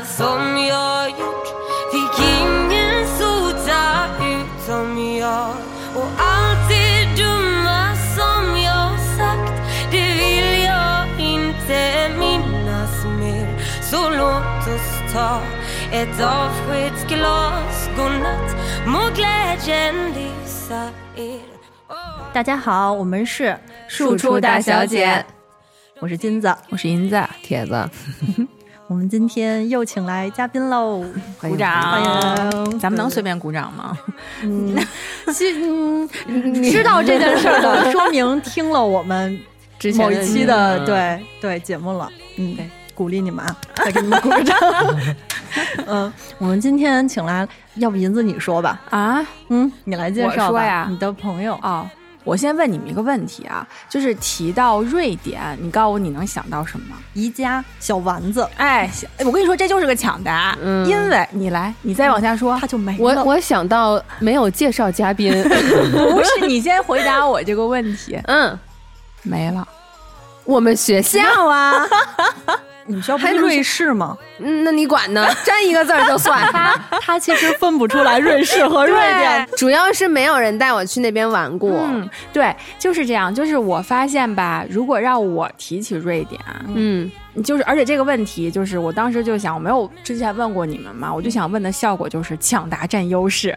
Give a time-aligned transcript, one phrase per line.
[0.00, 1.46] onda som jag gjort
[1.92, 5.54] Fick ingen sota utom jag
[5.94, 14.74] Och allt det dumma som jag sagt Det vill jag inte minnas mer Så låt
[14.74, 15.40] oss ta
[15.92, 21.40] ett avskedsglas Godnatt, må glädjen lysa er
[22.32, 23.58] 大家好，我们是
[23.88, 25.24] 庶出大小姐，
[25.98, 27.90] 我是金子，我是银子，铁子，
[28.90, 31.04] 我们今天又请来嘉宾喽，
[31.40, 31.80] 鼓掌！
[31.80, 32.02] 欢
[32.66, 33.96] 迎，咱们能随便鼓掌吗？
[34.42, 34.74] 嗯，
[36.26, 39.38] 嗯，知道这件事儿的，说明听了我们
[39.78, 44.58] 之前某一期的对对节目了，嗯，对，鼓励你们啊，再给你们鼓个掌。
[45.86, 48.80] 嗯，我们今天请来，要不银子你说吧？
[48.90, 51.88] 啊，嗯，你来介绍吧，你的朋友哦。
[52.24, 56.96] 我先问你们一个问题啊，就是提到瑞典，你告诉我你能想到什么？
[57.14, 58.46] 宜家小丸子。
[58.56, 58.90] 哎，
[59.24, 60.56] 我跟你说，这就是个抢答。
[60.62, 62.98] 嗯，因为你来，你再往下说，他就没了。
[63.00, 68.20] 我我想到没有介绍嘉宾， 不是你先回答我这个问题。
[68.24, 68.58] 嗯，
[69.22, 69.66] 没了。
[70.44, 71.86] 我们学校啊。
[72.90, 74.18] 你们学校不是瑞士吗？
[74.38, 75.26] 嗯，那你管呢？
[75.44, 76.40] 沾一个字儿就算。
[76.52, 81.70] 他他其实分不出来瑞士和瑞典，主要是没有人带我去那边玩过。
[81.88, 83.32] 嗯，对，就是这样。
[83.32, 86.40] 就是我发现吧，如果让我提起瑞典，
[86.74, 87.10] 嗯，
[87.44, 93.56] 就是而且这个问题，就是我当时就想，我没有之前问过你们嘛，我就想问的效果就是抢答占优势。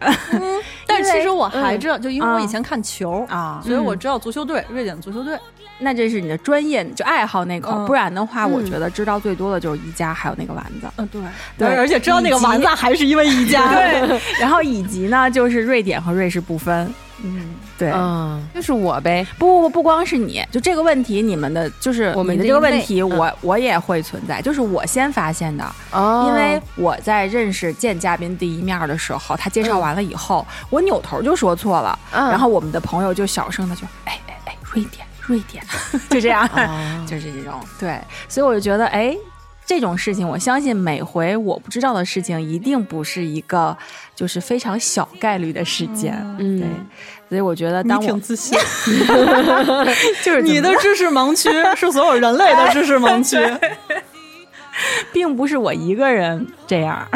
[0.86, 5.36] 但其实我还知道，就因为我以前看球啊，所以我知道足球队，瑞典足球队。
[5.78, 10.86] 那这是你的专业，就爱好那口，不然的话，我觉得知道最多的就是宜家，还有那个丸子。
[10.96, 11.20] 嗯，对，
[11.58, 13.68] 对，而且知道那个丸子还是因为宜家。
[13.74, 16.92] 对，然后以及呢，就是瑞典和瑞士不分。
[17.26, 19.26] 嗯，对，嗯，就是我呗。
[19.38, 25.64] 不不不，不光是你，就这个问题，你们的就是我们的这个问题，我我也会存在，就是我先发现的。
[25.92, 35.06] 哦，因为我在认识见嘉宾第一面的时候，他介绍完了以后，我扭头就说错了，然后我们的朋友就小声的就，哎哎哎，瑞典。
[35.26, 35.64] 瑞典
[36.10, 36.48] 就这样，
[37.06, 37.60] 就是这种。
[37.78, 39.16] 对，所以我就觉得，哎，
[39.64, 43.76] 这种事情，我相信每回我不知道的事情，一定不是一个
[44.14, 46.68] 就是非常小概率的事件，嗯，对，
[47.30, 48.58] 所以我觉得，当我挺自信，
[50.22, 53.38] 就是你的知识盲区是所有人类的知识盲区，
[55.12, 57.06] 并不是我一个人这样，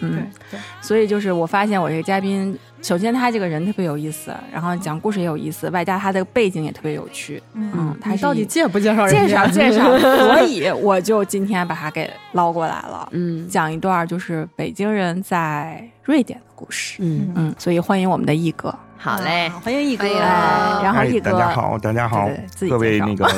[0.00, 2.58] 嗯，对，所以就是我发现我这个嘉宾。
[2.80, 7.42] 首先，他这个人特别有意思，然后讲故事也有意思，外加他的背景也特别有趣。
[7.54, 9.08] 嗯，他到底介不介绍？
[9.08, 9.98] 介绍介绍。
[9.98, 13.08] 所以我就今天把他给捞过来了。
[13.12, 16.98] 嗯，讲一段就是北京人在瑞典的故事。
[17.00, 18.74] 嗯嗯，所以欢迎我们的毅哥。
[18.96, 20.06] 好嘞，欢迎毅哥。
[20.08, 22.30] 然后毅哥，大家好，大家好，
[22.68, 23.28] 各位那个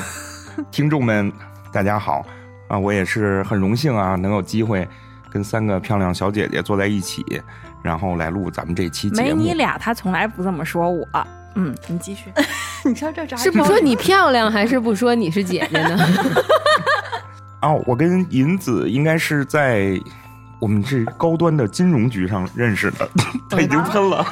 [0.71, 1.33] 听众们，
[1.73, 2.25] 大家好
[2.69, 2.79] 啊！
[2.79, 4.87] 我也是很荣幸啊，能有机会
[5.31, 7.25] 跟三个漂亮小姐姐坐在一起。
[7.83, 9.29] 然后来录咱们这期节目。
[9.29, 11.07] 没你俩，他从来不这么说我。
[11.55, 12.33] 嗯，你继续。
[12.85, 15.99] 你瞧这是不说你漂亮，还是不说你是姐姐呢？
[17.63, 20.01] 哦，我跟银子应该是在
[20.61, 23.09] 我们这高端的金融局上认识的。
[23.51, 24.25] 他已经喷了，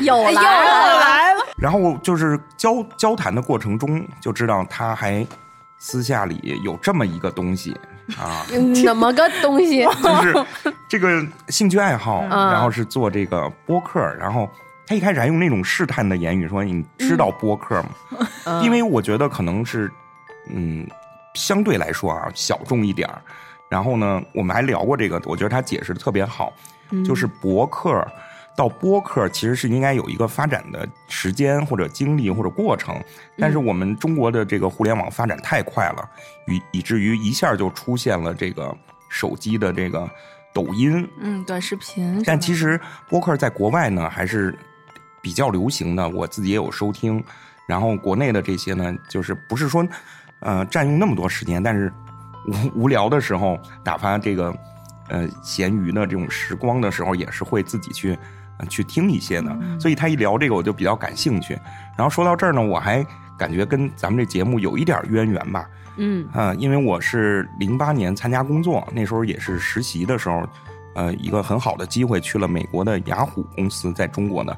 [0.00, 1.40] 又来了，来了。
[1.56, 5.26] 然后就是交交谈的过程中，就知道他还
[5.78, 7.76] 私下里有这么一个东西。
[8.18, 8.46] 啊，
[8.82, 9.84] 怎么个东西？
[10.02, 10.46] 就是
[10.88, 14.48] 这个兴趣爱好，然后是做这个播客，然后
[14.86, 17.90] 他一开始还用那种试探的言语说：“你知道播客吗？”
[18.64, 19.92] 因为我觉得可能是，
[20.48, 20.88] 嗯，
[21.34, 23.06] 相对来说啊小众一点
[23.68, 26.50] 然后呢，我们还聊过这个，我觉得他解释的特别好，
[27.06, 28.02] 就是博客。
[28.58, 33.00] 到播客其实是应该有一个发展的时间或者经历或者过程，
[33.36, 36.10] 但是我们中国的这个互联网发展太快了，
[36.48, 38.76] 以以至于一下就出现了这个
[39.08, 40.10] 手机的这个
[40.52, 42.20] 抖音，嗯，短视频。
[42.26, 44.52] 但其实播客在国外呢还是
[45.22, 47.22] 比较流行的，我自己也有收听。
[47.68, 49.86] 然后国内的这些呢，就是不是说
[50.40, 51.92] 呃占用那么多时间，但是
[52.74, 54.52] 无无聊的时候打发这个
[55.10, 58.18] 呃闲余的这种时光的时候，也是会自己去。
[58.68, 61.58] 去听一些呢，所以他一聊这个我就比较感兴趣。
[61.96, 63.04] 然后说到这儿呢，我还
[63.36, 65.68] 感觉跟咱们这节目有一点渊源吧。
[66.00, 70.48] 嗯啊，因为我是零八年参加工作，那时候也是实习的时候，
[70.94, 74.56] 呃，一个很好的机会去了美国的雅虎公司，在中国呢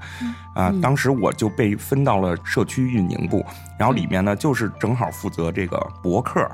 [0.55, 3.43] 啊，当时我就被分到了社区运营部，
[3.79, 6.47] 然后里面呢就是正好负责这个博客。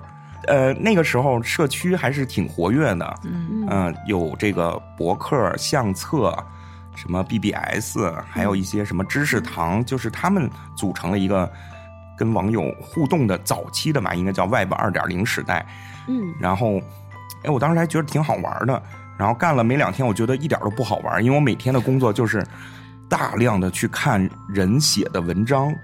[0.46, 6.32] 呃，那个时候社区还是挺活跃的，嗯，有这个博客相册。
[6.96, 7.98] 什么 BBS，
[8.28, 11.48] 还有一些什么知识堂，就是他们组成了一个
[12.18, 15.64] 跟网友互动的早期的嘛，应该叫 Web 二点零时代。
[16.08, 16.80] 嗯，然后，
[17.44, 18.82] 哎，我当时还觉得挺好玩的。
[19.18, 22.46] 然后干了没两天，我觉得一点都不好玩，因为我每天的工作就是
[23.08, 25.74] 大量的去看人写的文章，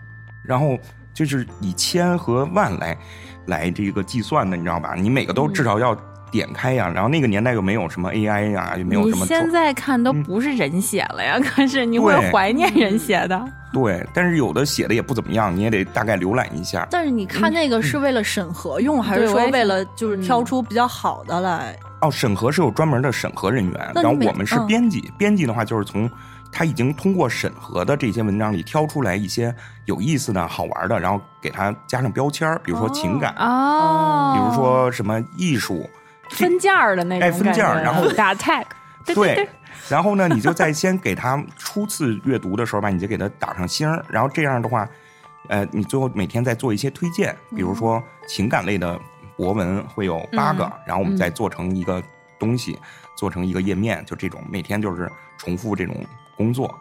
[0.44, 0.76] 然后
[1.14, 2.94] 就是以千和万来
[3.46, 4.94] 来这个计算的，你知道吧？
[4.94, 5.96] 你每个都至少要
[6.32, 6.90] 点开呀。
[6.92, 9.20] 然后那个年代又没有什么 AI 呀，又没有什么。
[9.20, 13.40] 你现在看都不是人写了呀， 可是你会怀念人写的。
[13.72, 16.86] 对，但是有的写的也不怎么样，你也得大概浏览一下。
[16.90, 21.74] 但是你看那个是为了审核用，还是说为了就是挑出比较好的来？
[22.00, 25.10] 哦，审核是有专门的审核人员，然后我们是编辑。
[25.16, 26.10] 编辑的话就是从
[26.50, 29.54] 他已经通过审核的这些文章里挑出来一些
[29.86, 35.88] 有意思的好玩的，然后给他加上标签比如说情感哦，比如说什么艺术
[36.36, 38.64] 分件儿的那种，哎，分件儿，然后打 tag，
[39.14, 39.48] 对，
[39.88, 44.88] 然后呢，你就在先给他初次阅读的时候吧，你就给他打上星儿，然后这样的话，
[45.48, 48.98] 呃，你最后每天再做一些推荐，比如说情感类的。
[49.34, 52.00] 博文会有八个，然后我们再做成一个
[52.38, 52.78] 东西，
[53.16, 55.96] 做成一个页面，就这种每天就是重复这种
[56.36, 56.72] 工作，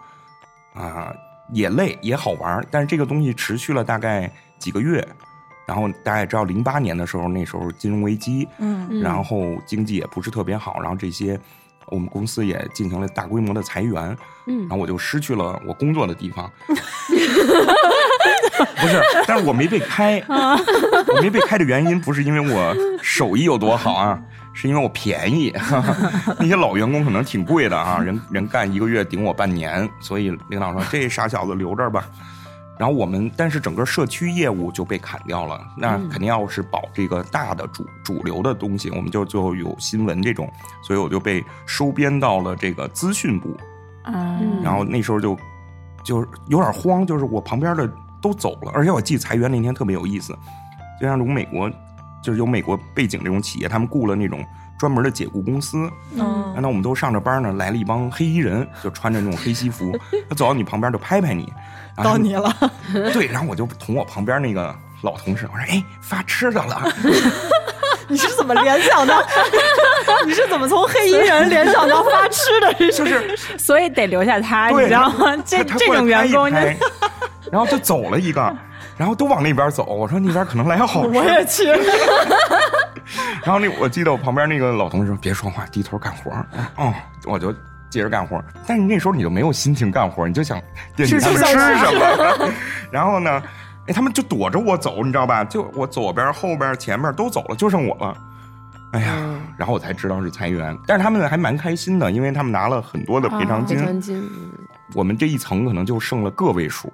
[0.74, 1.12] 啊，
[1.54, 5.04] 也累也好玩，但是这个东西持续了大概几个月，
[5.66, 11.40] 然后大家也知道，零八年的时候，那时候金融危机，嗯，然后经济也不是特别好，然后这些
[11.88, 14.18] 我们公司也进行了大规模的裁员，
[14.48, 16.52] 嗯，然后我就失去了我工作的地方。
[18.82, 20.22] 不是，但是我没被开。
[20.28, 24.20] 我没被开的原因不是因为我手艺有多好啊，
[24.54, 25.52] 是因为我便宜。
[26.38, 32.06] 那些老员工可能挺贵的啊，人人干一个月顶我半年，所以领导说这傻小子留这儿吧。
[32.82, 35.62] 然后我们，但是整个社区业务就被砍掉了。
[35.78, 40.52] 那肯定要是保这个大的主主流的东西，我们就最后有新闻这种，
[40.82, 43.56] 所以我就被收编到了这个资讯部。
[44.06, 45.38] 嗯，然后那时候就
[46.04, 47.88] 就有点慌，就是我旁边的。
[48.24, 50.32] 都走了，而且我记裁员那天特别有意思，
[51.02, 51.68] 就像这种美国，
[52.24, 54.46] 就是有美国背景这种企业，他们雇了那种
[54.82, 55.78] 专门的解雇公司。
[56.16, 59.96] 嗯，那我们都上着班呢，来了一帮黑衣人，就穿着那种黑西服，
[60.28, 61.54] 他走到你旁边就拍拍你，
[62.04, 62.52] 到你了。
[63.14, 66.82] 对，然后我就同我旁边那个老同事我说：“哎，发吃的了。
[68.10, 69.24] ”你是怎么联想到？
[70.26, 72.74] 你是怎么从黑衣人联想到发吃的？
[72.92, 75.38] 就是，所以得留下他，你知道吗？
[75.46, 76.50] 这这种员工。
[77.52, 78.42] 然后就走了一个，
[78.98, 79.84] 然后都往那边走。
[79.84, 81.66] 我说那边可能来好吃，我也去。
[83.44, 86.32] 然后那我记得我旁边那个老同事说：“别说话，低头干活。”
[86.78, 86.94] 哦，
[87.26, 87.52] 我就
[87.90, 88.44] 接着干活。
[88.68, 90.62] 但是那时候你就没有心情干活，你就想
[90.96, 92.50] 惦记他们吃什么。
[92.92, 93.42] 然后呢，
[93.88, 95.44] 哎，他们就躲着我走，你知道吧？
[95.44, 98.18] 就我左边、后边、前面都走了，就剩我了。
[98.94, 99.16] 哎呀，
[99.58, 103.78] 然后我才知道是裁员，但是他们还蛮开心的，因为他们拿了很多的赔偿金。
[103.78, 104.30] 赔偿金。
[104.94, 106.92] 我们这一层可能就剩了个位数。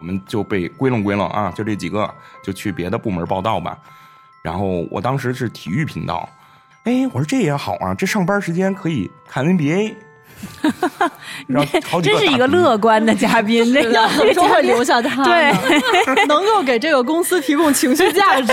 [0.00, 2.12] 我们就被归拢归拢啊，就这几个，
[2.42, 3.78] 就去别的部门报道吧。
[4.44, 6.28] 然后我当时是体育频道，
[6.84, 9.94] 哎，我说这也好啊，这上班时间可以看 NBA。
[11.48, 15.50] 然后真是一个乐观的嘉宾，这个终会留下他， 对，
[16.28, 18.52] 能够给这个公司提供情绪价值。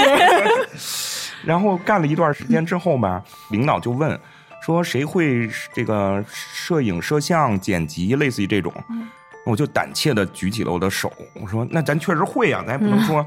[1.44, 4.18] 然后干了一段时间之后吧，领导就问
[4.64, 8.72] 说：“谁会这个摄影、摄像、剪辑，类似于这种？”
[9.44, 11.12] 我就胆怯的举起了我的手，
[11.42, 13.26] 我说：“那咱确实会啊，咱也不能说，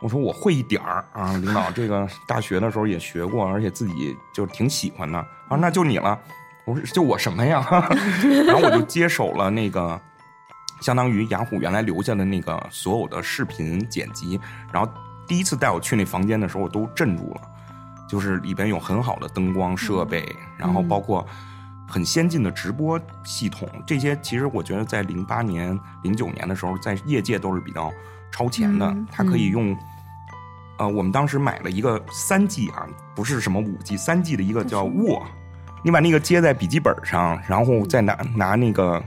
[0.00, 6.18] 我说我会一点儿啊，领导，这个大学的时候也学过，而且自己就挺喜欢的啊，那就你了。”
[6.66, 7.64] 我说：“就我什么呀？”
[8.46, 10.00] 然后我就接手了那个，
[10.80, 14.40] 相当于雅虎原来留下的那个所有的视频剪辑。
[14.72, 14.90] 然后
[15.26, 17.40] 第一次带我去那房间的时候，我都镇住了，
[18.08, 20.24] 就是里边有很好的灯光设备，
[20.56, 21.26] 然后包括。
[21.90, 27.92] 很先进的直播系统，这些其实我觉得在零八年、零九年的时候，在业界都是比较
[28.30, 28.96] 超前的。
[29.10, 29.76] 它可以用，
[30.78, 35.20] 呃，我们当时买了一个三 G 啊，不是什么五 G，三 G 的一个叫沃，
[35.82, 39.02] 你把那个接在笔记本上，然后再拿拿那个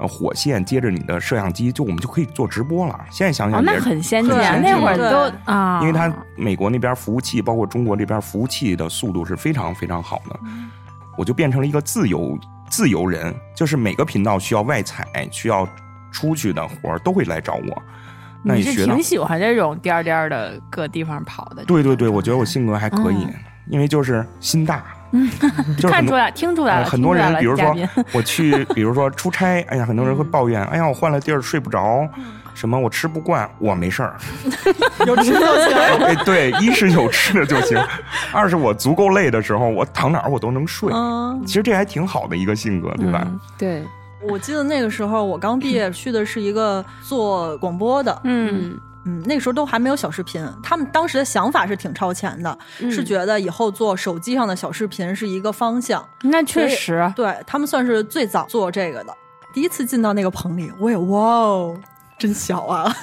[0.00, 2.98] 呃火线接着你的摄像机，就我们就可以做直播了。
[3.08, 10.40] 现在想想，那很先进，那会儿都啊，因为它美国那边服务器，包括中国这边服务器的速度是非常非常好的。
[11.20, 12.38] 我就变成了一个自由
[12.70, 15.68] 自由人，就是每个频道需要外采、需要
[16.10, 17.82] 出去的活儿都会来找我。
[18.42, 21.62] 那你是挺喜欢这种颠颠的各地方跑的？
[21.66, 23.26] 对对对，我觉得我性格还可以，
[23.68, 24.82] 因为就是心大。
[25.12, 25.28] 嗯，
[25.90, 26.86] 看出来，听出来了。
[26.86, 27.76] 很多人，比如说
[28.14, 32.08] 我去，比如说出差，哎呀，很多人会抱怨，哎呀，我换了地儿睡不着。
[32.54, 32.78] 什么？
[32.78, 34.16] 我吃不惯，我没事儿，
[35.06, 35.76] 有吃就行。
[35.76, 37.78] 哎，对，一是有吃的就行，
[38.32, 40.92] 二是我足够累的时候，我躺哪儿我都能睡。
[41.46, 43.26] 其实这还挺好的一个性格，对吧？
[43.58, 43.84] 对，
[44.28, 56.06] 我记得那个时候我刚毕业，去的是一个做广播的，嗯，嗯，那时候都还没有小视频，他们当时的想法是挺超前的，是觉得以后做手机上的小视频是一个方向。
[56.22, 59.14] 那确实，对他们算是最早做这个的。
[59.52, 61.76] 第一次进到那个棚里，我也哇哦，
[62.20, 62.94] 真小啊！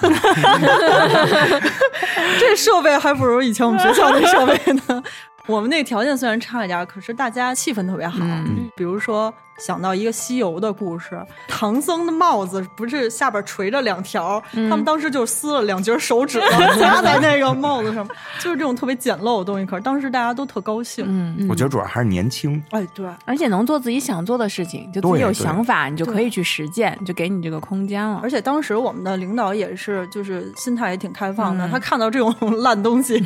[2.39, 5.03] 这设备还不如以前我们学校那设备呢。
[5.47, 8.19] 我们那条件虽然差一点，可是大家气氛特别好。
[8.21, 18.07] 嗯比如说想到一个西游的故事，唐僧的帽子不是下边垂着两条，他们当时就撕了两截手指头 夹在那个帽子上，
[18.39, 19.65] 就是这种特别简陋的东西。
[19.65, 21.05] 可是当时大家都特高兴。
[21.07, 28.19] 嗯，我觉得主要还是年轻，哎，对，而且能做自己想做的事情，就自己有想法，你就可以去实践，就给你这个空间了。
[28.23, 31.65] 而且当时我们的领导也是，就是心态也挺开放的。
[31.65, 32.33] 嗯他看到这种
[32.63, 33.19] 烂东西，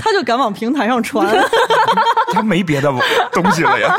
[0.00, 1.26] 他就敢往平台上传。
[2.32, 2.92] 他没别的
[3.32, 3.94] 东西了呀。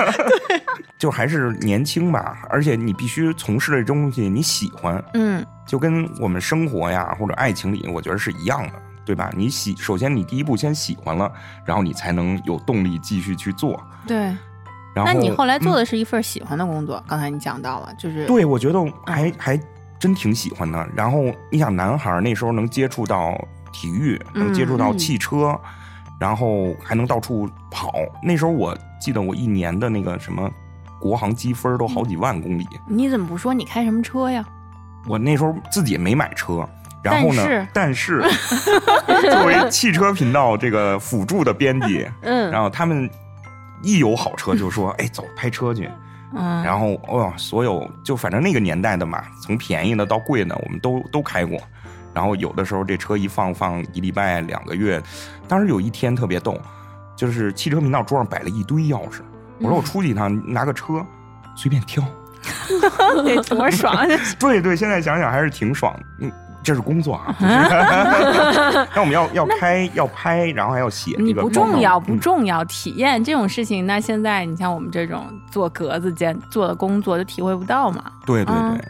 [0.47, 0.61] 对，
[0.99, 8.73] 就还是年轻吧，而且你必须从事的东西你喜欢，嗯，就跟我们生活呀或者爱情里，我觉得是一样的，
[9.05, 9.31] 对吧？
[9.33, 11.31] 你喜，首先你第一步先喜欢了，
[11.65, 13.81] 然后你才能有动力继续去做。
[14.05, 14.35] 对。
[14.93, 19.57] 然后，那你后来做嗯的是一份喜欢的工作，刚才你讲到了，就是对，我觉得还还
[19.99, 20.85] 真挺喜欢的。
[20.95, 23.39] 然后你想，男孩儿那时候能接触到
[23.71, 25.57] 体育，能接触到汽车，
[26.19, 27.93] 然后还能到处跑。
[28.21, 30.51] 那时候我记得我一年的那个什么
[30.99, 32.67] 国航积分都好几万公里。
[32.87, 34.45] 你怎么不说你开什么车呀？
[35.07, 36.67] 我那时候自己也没买车。
[37.01, 37.67] 然后呢？
[37.73, 38.21] 但是
[39.31, 43.09] 作为汽车频道这个辅助的编辑，嗯，然后他们
[43.81, 45.89] 一有好车就说：“哎，走，拍车去。”
[46.35, 51.57] 嗯，然后哦，所有就反正那个年代的嘛，从便宜的到贵的，我们都都开过。
[52.13, 55.01] 然后有的时候这车一放放一礼拜两个月，
[55.47, 56.59] 当时有一天特别逗，
[57.15, 59.21] 就是汽车频道桌上摆了一堆钥匙，
[59.59, 61.05] 我说我出去一趟拿个车，
[61.55, 62.03] 随便挑，
[63.23, 63.93] 得多爽！
[63.93, 64.05] 啊
[64.39, 66.03] 对对，现在想想还是挺爽的。
[66.19, 66.31] 嗯，
[66.63, 67.35] 这是工作啊，
[68.93, 78.11] 那我们要要开要拍，然后还要写，你不重要不嗯重要，体验这种事情，那现在你像我们这种做格子间做的工作，就体会不到嘛。
[78.25, 78.85] 对对嗯对。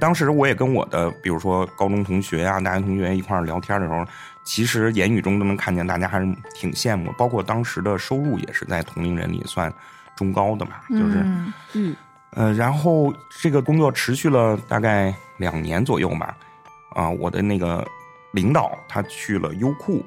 [0.00, 4.04] 当时我也跟我的，比如说高中同学啊、大学同学一块儿聊天的时候，
[4.42, 9.72] 其实言语中都能看见大家还是挺羡慕，包括当时的收入也是在同龄人里算
[10.16, 11.52] 中高的嘛，就是，嗯。
[11.74, 11.96] 嗯，
[12.30, 16.36] 呃，然后这个工作持续了大概两年左右吧，
[16.94, 17.86] 啊，我的那个
[18.32, 20.04] 领导他去了优酷，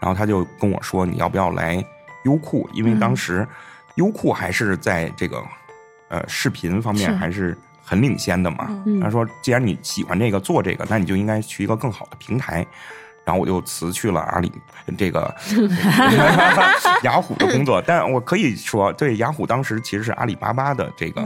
[0.00, 1.84] 然后他就跟我说你要不要来
[2.24, 3.46] 优酷，因为当时
[3.94, 5.42] 优酷还是在这个
[6.08, 8.82] 呃视频方面还是很领先的嘛。
[8.86, 9.00] 嗯。
[9.00, 12.66] 他说既然你喜欢这个做这个，那你就应该去一个更好的平台。
[13.28, 14.50] 然后我就辞去了阿里
[14.96, 15.30] 这个
[17.04, 21.20] 雅虎的工作，但我可以说，对雅虎当时其实是阿里巴巴的这个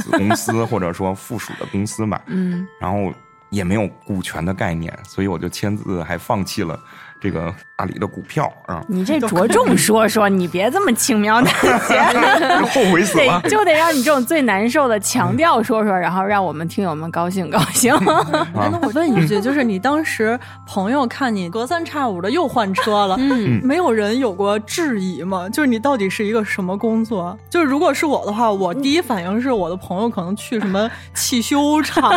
[0.00, 3.12] 子公司或者说附属的公司嘛，嗯，然后
[3.50, 6.80] 也没有股权的概念，所以我就签字还放弃了
[7.22, 11.54] 这个阿里的股票啊，你这着重说说，你别这么轻描淡
[11.86, 12.00] 写，
[12.66, 13.48] 后悔死了得。
[13.48, 17.94] 就得让你这种最难受的强调说说，然后让我们听友们高兴高兴。
[18.58, 25.48] 哎那我问一句， 就是你当时朋友看你隔三差五的又换车了，嗯没有人有过质疑吗？
[25.48, 27.38] 就是你到底是一个什么工作？
[27.48, 32.10] 就是如果是我的话，我第一反应是我的朋友可能去什么汽修厂，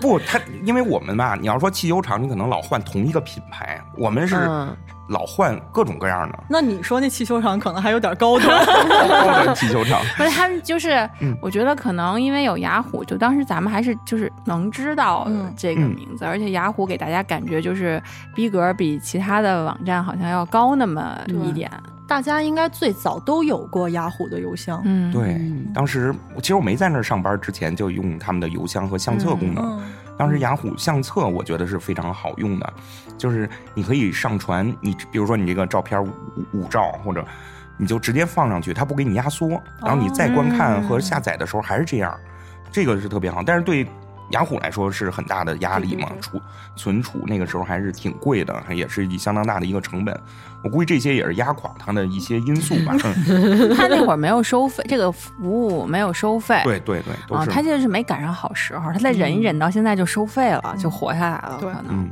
[0.00, 4.74] 不，他因为我们吧，你要说汽修厂，你可能老换同一个品牌，我们是嗯
[5.08, 8.48] 老换各种各样的那你说那汽修厂可能还有点高端。
[8.66, 10.00] 高端汽修厂。
[10.16, 18.02] 不是他们就是嗯，我觉得可能因为有雅虎，就当时咱们还是就是能知道嗯这个名字，而且雅虎给大家感觉就是
[18.34, 21.70] 逼格比其他的网站好像要高那么一点。
[22.08, 29.64] 大家应该最早都有过雅虎的邮箱，嗯，对嗯，当时其实我没在那儿上班之前就用他们的邮箱和相册功能。
[29.64, 29.80] 嗯，
[30.22, 32.72] 当时雅虎相册我觉得是非常好用的，
[33.18, 36.12] 就是你可以上传你，比如说你这个照片五
[36.52, 37.26] 五兆或者。
[37.78, 42.16] 你就直接放上去，它不给你压缩，然后你再观看和下载的时候还是这样，
[42.70, 43.42] 这个是特别好。
[43.44, 43.84] 但是对
[44.30, 46.40] 雅虎来说是很大的压力嘛储
[46.74, 50.18] 存储那个时候还是挺贵的，也是一相当大的一个成本。
[50.64, 52.96] 我估计这些也是压垮它的一些因素吧。
[53.28, 56.60] 嗯 他那会儿没有收费，这个服务没有收费。
[56.64, 57.50] 对对对，都啊，是。
[57.50, 61.58] 他就是没赶上好时候，他再忍一忍，到现在就收费了，就活下来了。
[61.60, 62.10] 对可能，嗯，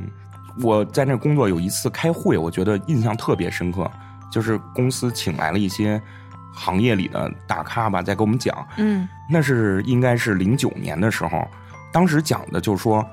[0.61, 3.89] 我在那工作有一次开会，我觉得印象特别深刻，
[4.29, 5.99] 就是公司请来了一些
[6.53, 11.47] 行业里的大咖吧，在给我们讲，嗯那是应该是零九年的时候，
[11.91, 13.05] 当时讲的就是说，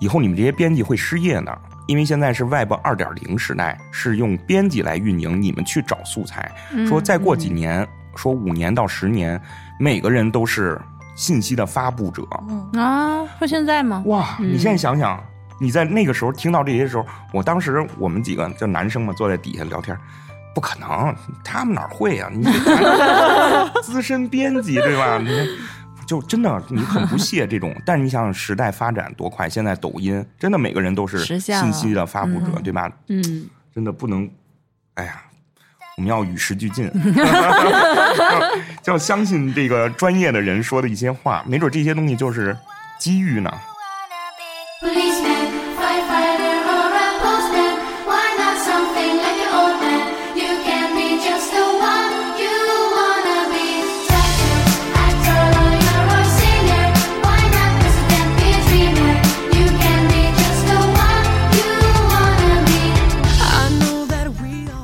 [0.00, 1.56] 以后你们这些编辑会失业呢，
[1.86, 6.50] 因为现在是 Web 二点零时代，是用编辑来运营，你们去找素材。
[6.72, 9.40] 嗯说再过几年，说五年到十年，
[9.78, 10.80] 每个人都是
[11.14, 12.22] 信息的发布者。
[12.48, 14.02] 嗯，啊，说现在吗？
[14.06, 15.22] 哇，你现在想想，
[15.58, 19.96] 你在那个时候听到这些时候，我当时我们几个就男生嘛，坐在底下聊天，
[20.54, 22.44] 不可能，他们哪儿会呀、你
[23.82, 25.18] 资深编辑对吧？
[25.18, 25.28] 你
[26.10, 32.90] 就真的你很不屑这种， 但是你想想时代发展多快，现在抖音真的每个人都是实现了信息的发布者，对吧？
[33.06, 34.28] 嗯，真的不能，
[34.94, 35.22] 哎呀，
[35.96, 36.90] 我们要与时俱进，
[38.82, 42.56] 就 要相信这个专业的人说的一些话，没准这些东西就是
[42.98, 43.52] 机遇呢。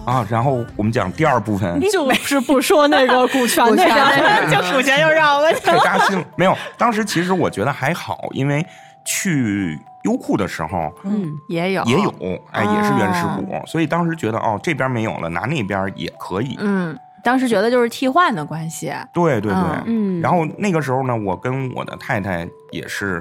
[0.07, 5.53] 啊，然后我们讲第二部分， 就是不说那个股权那个， 就股权又绕了。
[5.53, 5.61] 去。
[5.61, 6.25] 太扎心了。
[6.37, 8.65] 没有，当时其实我觉得还好，因为
[9.05, 11.83] 去优酷的时候嗯，也有。
[11.85, 12.11] 也有，
[12.53, 16.57] 哎，也是原始股，所以当时觉得哦，这边没有了，拿那边也可以。
[16.61, 20.21] 嗯，当时觉得就是替换的关系，对对对，嗯。
[20.21, 23.21] 然后那个时候呢，我跟我的太太也是，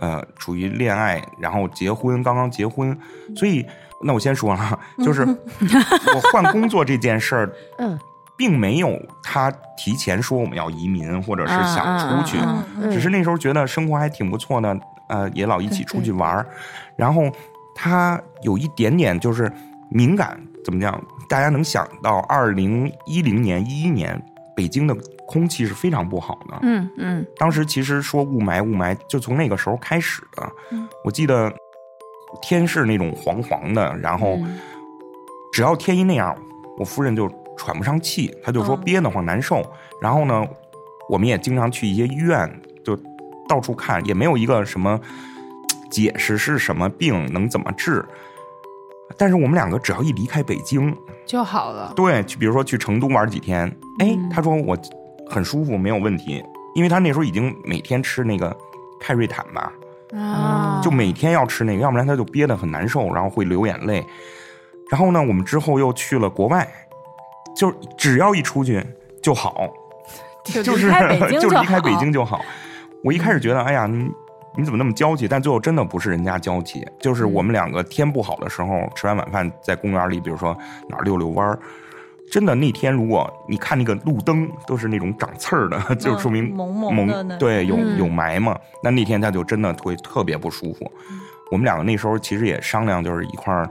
[0.00, 2.98] 呃，处于恋爱，然后结婚，刚刚结婚，
[3.36, 3.64] 所以
[4.02, 7.98] 那我先说了，就是我换工作这件事儿， 嗯，
[8.36, 12.38] 并没有他提前说我们要移民，或者是想出去，
[12.90, 14.78] 只是那时候觉得生活还挺不错的，
[15.08, 16.46] 呃，也老一起出去玩儿，
[16.96, 17.30] 然后
[17.74, 19.50] 他有一点点就是
[19.90, 21.02] 敏感，怎么讲？
[21.28, 24.20] 大家能想到，二零一零年、一一年，
[24.56, 24.96] 北京的
[25.28, 26.58] 空气是非常不好的。
[26.62, 30.42] 嗯嗯当时其实说雾霾，雾霾就从那个时候开始的。
[31.04, 31.52] 我记得
[32.40, 34.38] 天是那种黄黄的，然后
[35.52, 36.36] 只要天一那样，
[36.78, 39.62] 我夫人就喘不上气，她就说憋得慌难受。
[40.00, 40.46] 然后呢，
[41.08, 42.50] 我们也经常去一些医院，
[42.84, 42.98] 就
[43.48, 44.98] 到处看，也没有一个什么
[45.90, 48.04] 解释是什么病能怎么治。
[49.18, 51.92] 但是我们两个只要一离开北京，就好了。
[51.96, 54.78] 对，去比如说去成都玩几天，哎，他说我
[55.28, 56.42] 很舒服，没有问题，
[56.74, 58.56] 因为他那时候已经每天吃那个
[59.00, 59.72] 开瑞坦吧，
[60.16, 64.04] 啊，就每天要吃那个，要不然他就憋得很难受，然后会流眼泪。
[64.90, 66.66] 然后呢，我们之后又去了国外，
[67.56, 68.84] 就只要一出去
[69.22, 69.68] 就好，
[70.44, 70.88] 就就是
[71.40, 72.40] 就离开北京就好。
[73.04, 74.10] 我一开始觉得，哎呀，你
[74.56, 75.28] 你怎么那么娇气？
[75.28, 80.56] 但最后真的不是人家娇气，就是我们两个天不好的时候，吃完晚饭在公园里，比如说
[80.88, 81.58] 哪儿溜溜弯儿。
[82.30, 88.56] 真的那天，如果你看那个路灯都是那种长刺儿的， 就说明蒙蒙的那对有嗯有霾嘛。
[88.82, 90.90] 那那天他就真的会特别不舒服。
[91.50, 93.68] 我们两个那时候其实也商量，就是一块儿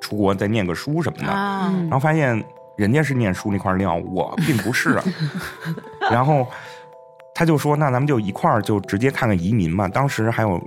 [0.00, 1.32] 出国再念个书什么的。
[1.32, 2.42] 啊，然后发现
[2.76, 5.04] 人家是念书那块料，我并不是啊。
[6.10, 6.46] 然后
[7.32, 10.60] 他就说：“那咱们就一块儿就直接看看移民吧。”当时还有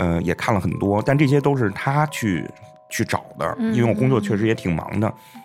[0.00, 2.44] 呃也看了很多，但这些都是他去
[2.88, 5.08] 去找的，因为我工作确实也挺忙的。
[5.34, 5.41] 嗯、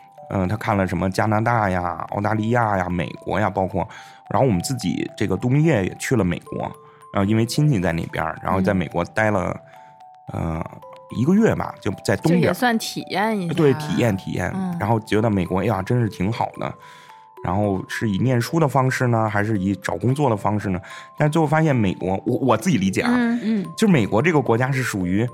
[0.50, 3.88] 他看了什么加拿大呀、澳大利亚呀、美国呀，包括，
[4.30, 6.64] 然后我们自己这个度蜜月也去了美国，
[7.14, 9.56] 然后因为亲戚在那边儿，然后在美国待了
[10.34, 10.62] 呃
[11.18, 16.74] 一个月吧，就在东边也算体验一下，对，体验体验，嗯然后觉得美国哎呀真是挺好的，
[17.44, 20.80] 然后是以念书的方式呢，还是以找工作的方式呢？
[21.18, 25.28] 但最后发现美国，我我自己理解啊，嗯嗯就是美国这个国家是属于。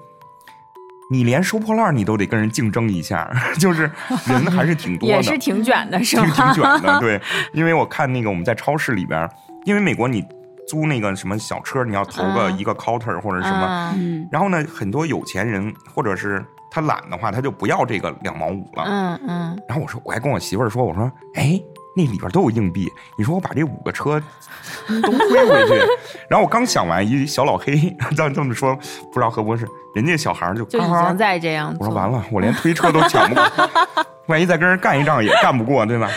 [1.12, 3.90] 你连收破烂你都得跟人竞争一下， 就是
[4.26, 6.34] 人还是挺多的，也是挺卷的，是挺吗？
[6.36, 7.00] 挺卷的。
[7.02, 7.22] 对，
[7.54, 9.30] 因为我看那个我们在超市里边，
[9.66, 10.24] 因为美国你
[10.68, 13.96] 租那个什么小车，你要投个嗯一个 counter 或者什么，
[14.32, 18.84] 然后呢，很多有钱人或者是他懒的话，他就不要这个两毛五了。
[18.88, 21.62] 嗯嗯，然后我说，我还跟我媳妇儿说，我说，哎，
[21.96, 24.22] 那里边都有硬币，你说我把这五个车
[25.02, 25.76] 都推回去。
[26.30, 28.76] 然后我刚想完，一小老黑这这么说，
[29.12, 31.86] 不知道合不合适，人家小孩儿就就已咔经在这样做。
[31.88, 33.70] 我说完了，我连推车都抢不过，
[34.28, 36.10] 万一再跟人干一仗也干不过，对吧？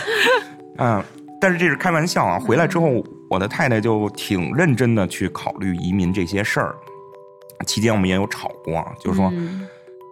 [0.77, 1.03] 嗯，
[1.39, 2.39] 但是这是开玩笑啊。
[2.39, 6.75] 回来之后，我的太太就挺认真的去考虑移民这些事儿。
[7.65, 9.31] 期间我们也有吵过，就是说，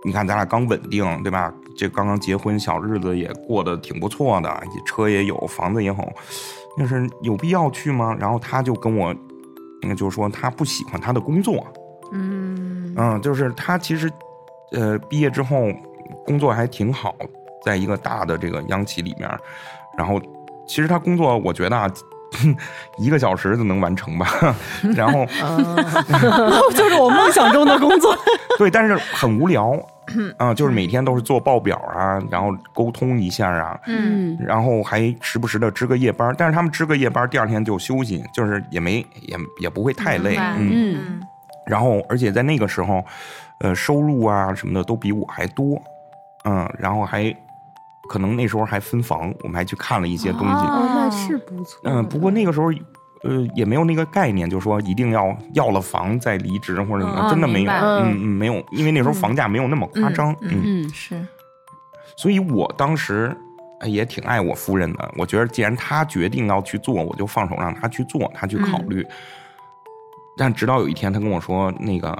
[0.04, 1.52] 你看咱俩刚稳定，对吧？
[1.78, 6.08] 这刚刚结婚，小日子也过得挺不错的，车也有，房子也好，
[6.78, 8.16] 但是有必要去吗？
[8.20, 9.14] 然后他就跟我，
[9.82, 11.66] 那个就是说他不喜欢他的工作，
[12.12, 12.94] 嗯。
[12.98, 14.10] 嗯，就是他其实，
[14.72, 15.66] 呃，毕业之后
[16.26, 17.14] 工作还挺好，
[17.66, 19.30] 在一个大的这个央企里面，
[19.98, 20.18] 然后
[20.66, 21.92] 其实他工作我觉得啊，
[22.98, 24.56] 一个小时就能完成吧，
[24.96, 25.26] 然后
[26.74, 28.18] 就是我梦想中的工作。
[28.58, 29.78] 对，但是很无聊，
[30.38, 40.94] 啊、就是每天都是做报表啊，然后沟通一下啊，嗯然后还时不时的值个夜班，但是他们值个夜班，第二天就休息，就是也没也也不会太累，嗯。
[40.96, 41.22] 嗯
[41.66, 43.04] 然后，而且在那个时候，
[43.60, 45.82] 呃，收入啊什么的都比我还多，
[46.44, 47.36] 嗯，然后还
[48.08, 51.90] 可能那时候还分房，我们还去看了一些东西，哦，那是不错的。
[51.92, 52.72] 嗯，不过那个时候。
[53.26, 61.26] 呃，也没有那个概念，就说一定要要了房再离职或者怎么样，嗯真的没有，嗯嗯，没有，因为那时候房价没有那么夸张，嗯嗯，是
[62.16, 63.36] 所以我当时
[63.80, 65.12] 哎也挺爱我夫人的。
[65.18, 69.06] 我觉得既然她决定要去做，我就放手让她去做，她去考虑。
[70.38, 72.16] 但直到有一天，她跟我说那个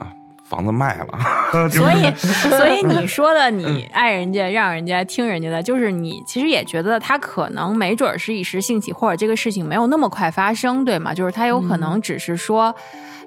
[0.48, 2.14] 房子卖了，所以，
[2.50, 11.14] 所以你说的你爱人家，让人家听人家的，就是你其实也觉得他可能没准儿是一时兴起，或者这个事情没有那么快发生，对吗？
[11.14, 12.74] 就是他有可能只是说。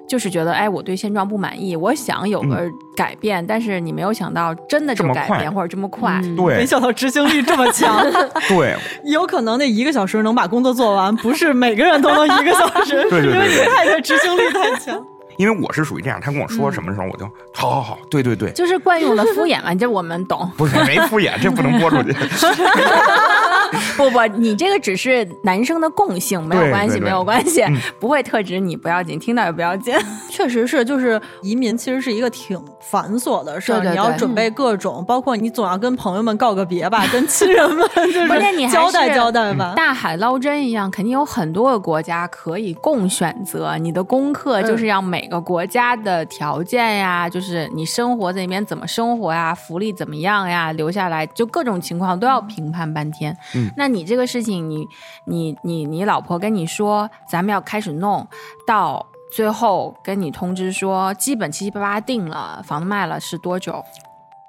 [0.07, 6.19] 就是觉得，哎，我对现状不满意，我想有个改变，但是你没有想到真的就这么快改变或者这么快。
[6.19, 8.03] 没对想到执行力这么强，
[8.49, 14.99] 对有可能那一个小时能把工作做完，不是每个人都能一个小时， 对对对因为你太太执行力太强。
[15.39, 20.51] 因为我是属于这样，他跟我说什么时候，我就好好好，对对对，就是惯用的敷衍嘛，这我们懂。
[20.57, 22.13] 不是没敷衍，这不能播出去。
[23.97, 29.93] 不不，你这个只是男生的共性，没有关系，没有关系嗯，不会特指你，不要紧，听到也不要紧。
[30.29, 39.73] 确实是，就是移民其实是一个挺繁琐的事儿，对对对你要准备各种，包括你总要跟朋友们告个别吧， 跟亲人们就关键你还是交代交代吧。
[39.75, 43.77] 大海捞针一样，肯定有很多个国家可以供选择。
[43.77, 53.35] 你的功课就是让每个国家的条件呀，就是你生活在那边怎么生活呀，福利怎么样呀，留下来就各种情况都要评判半天。
[53.59, 54.87] 嗯那你这个事情，你
[55.25, 58.27] 你你你老婆跟你说咱们要开始弄，
[58.65, 63.83] 到最后跟你通知说基本七七八八定了，房子卖了是多久？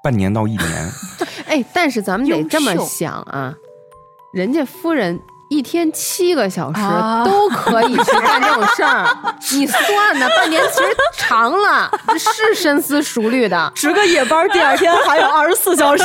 [0.03, 0.91] 半年到一年，
[1.47, 3.55] 哎，但是咱们得这么想啊，
[4.33, 5.21] 人家夫人
[5.51, 9.05] 一天七个小时啊都可以去干这种事儿，
[9.53, 10.27] 你算呢？
[10.39, 13.71] 半年其实长了，是深思熟虑的。
[13.75, 16.05] 值个夜班，第二天还有二十四小时。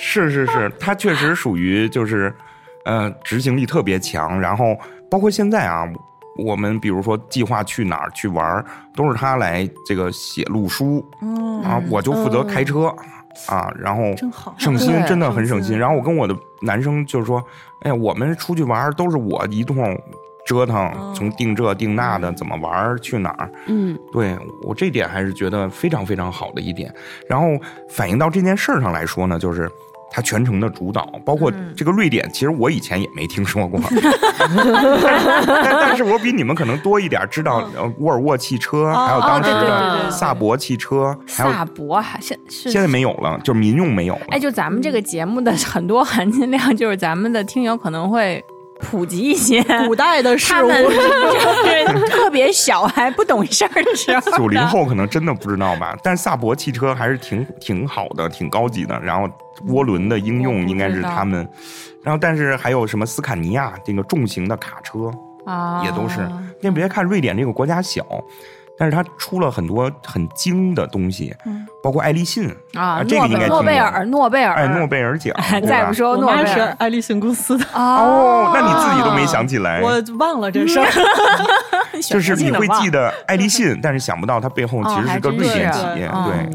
[0.00, 2.34] 是 是是，他确实属于就是，
[2.84, 4.40] 呃，执行力特别强。
[4.40, 4.76] 然后
[5.10, 5.84] 包括现在啊，
[6.38, 12.94] 我们比如说计划去哪儿去玩儿，都是他来这个写路书，嗯，啊，我就负责开车。
[13.48, 14.14] 啊，然后
[14.56, 15.64] 省心，真的很省心。
[15.64, 16.32] 省心然后我跟我的
[16.62, 17.44] 男生就是说，
[17.82, 19.76] 哎呀，我们出去玩儿都是我一通
[20.46, 26.92] 折腾，从定这定那的，怎么玩儿去哪儿，嗯，对我这点还是觉得非常非常好的一点。
[27.28, 27.48] 然后
[27.88, 29.70] 反映到这件事儿上来说呢，就是
[30.10, 31.72] 他全程的主导，包括嗯。
[31.76, 33.80] 这个瑞典，其实我以前也没听说过，
[34.38, 44.26] 但但是我比你们可能多一点知道呃沃尔沃汽车，还有当时的萨博汽车，还有萨博还现现在没有了，就是民用没有了。
[44.28, 48.44] 哎，就咱们这个节目的很多含金量，就是咱们的听友可能会
[48.80, 50.68] 普及一些古代的事物，
[52.10, 54.38] 特别小还不懂事儿 的时候。
[54.38, 58.98] 九零后可能真的不知道吧，但萨博汽车还是挺挺好的，挺高级的。
[59.00, 59.28] 然后
[59.68, 61.48] 涡轮的应用应该是他们，
[62.02, 65.10] 然后但是还有什么斯堪尼亚这个重型的卡车
[65.46, 66.28] 啊也都是。
[66.60, 68.04] 你别看瑞典这个国家小，
[68.76, 71.34] 但是他出了很多很精的东西，
[71.82, 75.34] 包括爱立信啊，这个应该诺贝尔，诺贝尔，哎，诺贝尔奖，
[75.66, 80.86] 再不说诺贝尔爱立信公司的，哦，那你自己都没想起来， 我忘了这事儿。
[82.02, 83.14] 就是你会记得。
[83.28, 86.50] 爱立信，但是想不到它背后其实是个瑞典企业，嗯对。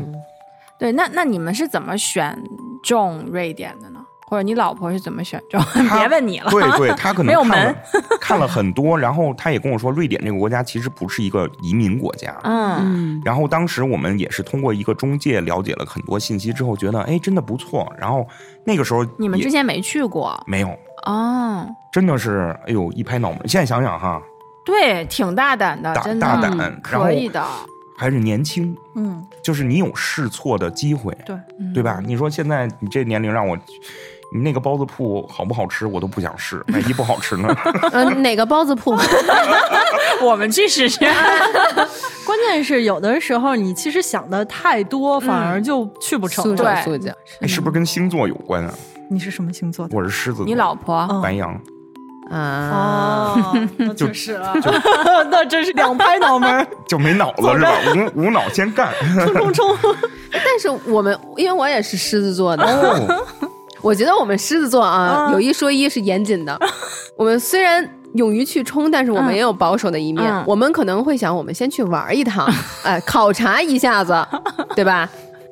[0.78, 2.38] 对，那那你们是怎么选
[2.84, 3.89] 中瑞典的呢？
[4.30, 5.60] 或者你老婆是怎么选中？
[5.98, 6.52] 别问你了。
[6.52, 7.76] 对对，他可没有能看了门
[8.22, 12.36] 看了很多，然后他也跟我说，瑞典这个国家其实不是一个移民国家。
[12.44, 17.92] 嗯，嗯，然后当时我们也是通过一个中介了解了很多信息之后，觉得哎真的不错。
[17.98, 18.26] 然后
[18.64, 20.70] 那个时候你们之前没去过没有，
[21.08, 21.66] 哦？
[21.92, 23.40] 真的是哎呦一拍脑门。
[23.48, 24.22] 现在想想哈，
[24.64, 27.44] 对，挺大胆的，大真的大胆，可以的。
[27.98, 31.36] 还是年轻，嗯，就是你有试错的机会，对，
[31.74, 32.00] 对吧？
[32.06, 33.58] 你说现在你这年龄让我。
[34.32, 37.56] 你那个包子铺好不好吃，我都不想试，万一不好吃呢？
[37.92, 38.96] 呃，哪个包子铺？
[40.22, 41.00] 我们去试试。
[42.26, 46.56] 关键是有的时候你其实想的太多，反而就去不成。
[46.56, 48.74] 对是不是跟星座有关啊？
[49.10, 49.98] 你是什么星座的？
[49.98, 51.60] 我是狮子座，你老婆嗯白羊，
[52.30, 54.54] 啊，哦，那就是了，
[55.32, 57.72] 那真是两拍脑门，就没脑子是吧？
[58.16, 58.94] 无无脑先干。
[59.34, 59.96] 冲冲冲！
[60.32, 63.26] 但是我们因为我也是狮子座的，哦，
[63.82, 66.60] 我觉得我们狮子座啊，嗯有一说一是严谨的。
[67.18, 70.32] 我们虽然勇于去冲，但是我们嗯也有保守的一面。
[70.32, 72.48] 嗯我们可能会想，我们先去玩一趟，
[72.84, 74.26] 哎，考察一下子，
[74.76, 75.10] 对吧？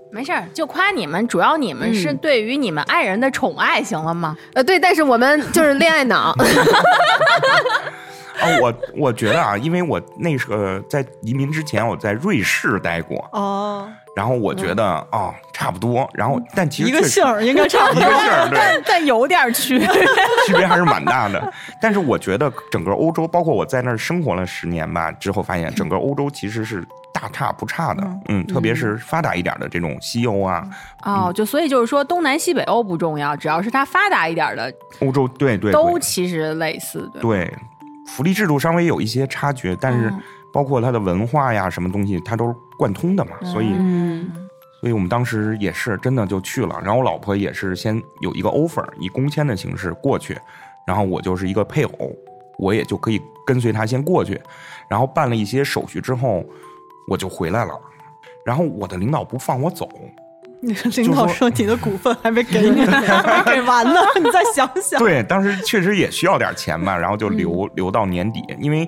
[0.10, 4.36] 没事儿，就夸你们，主要你们是嗯对于你们爱人的宠爱，行了吗？
[4.54, 6.34] 呃，对，但是我们就是恋爱脑，
[8.40, 18.10] 啊，我我觉得啊，因为我那个在移民之前，我在瑞士待过，哦，然后我觉得哦差不多，然后但其实一个姓儿应该差不一多。
[18.10, 18.58] 个姓儿对。
[18.58, 19.88] 但 但有点区别。
[20.48, 21.54] 区别还是蛮大的。
[21.80, 28.04] 但是我觉得整个欧洲，包括我在那儿生活了十年吧，之后发现整个欧洲其实是大差不差的。
[28.30, 30.68] 嗯，特别是发达一点的这种西欧啊，
[31.06, 37.22] 哦，就所以就是说，东南西北欧不重要，只要是它发达一点的，欧洲对对对都其实类似，对。
[37.22, 37.54] 对，
[38.08, 40.20] 福利制度稍微有一些差距，但是嗯
[40.52, 43.68] 包括它的文化呀，什么东西它都是贯通的嘛，所以。
[43.72, 44.32] 嗯，
[44.80, 50.38] 所以我们当时也是真的就去了，然后我老婆也是先有一个 offer，以工签的形式过去，
[50.86, 52.12] 然后我就是一个配偶，
[52.60, 54.40] 我也就可以跟随她先过去，
[54.88, 56.46] 然后办了一些手续之后，
[57.10, 57.74] 我就回来了。
[58.46, 59.90] 然后我的领导不放我走，
[60.62, 65.00] 你的领导说你的股份还没给你，还没给完呢，你再想想。
[65.00, 68.88] 对，当时确实也需要点钱嘛，然后就留、留到年底，因为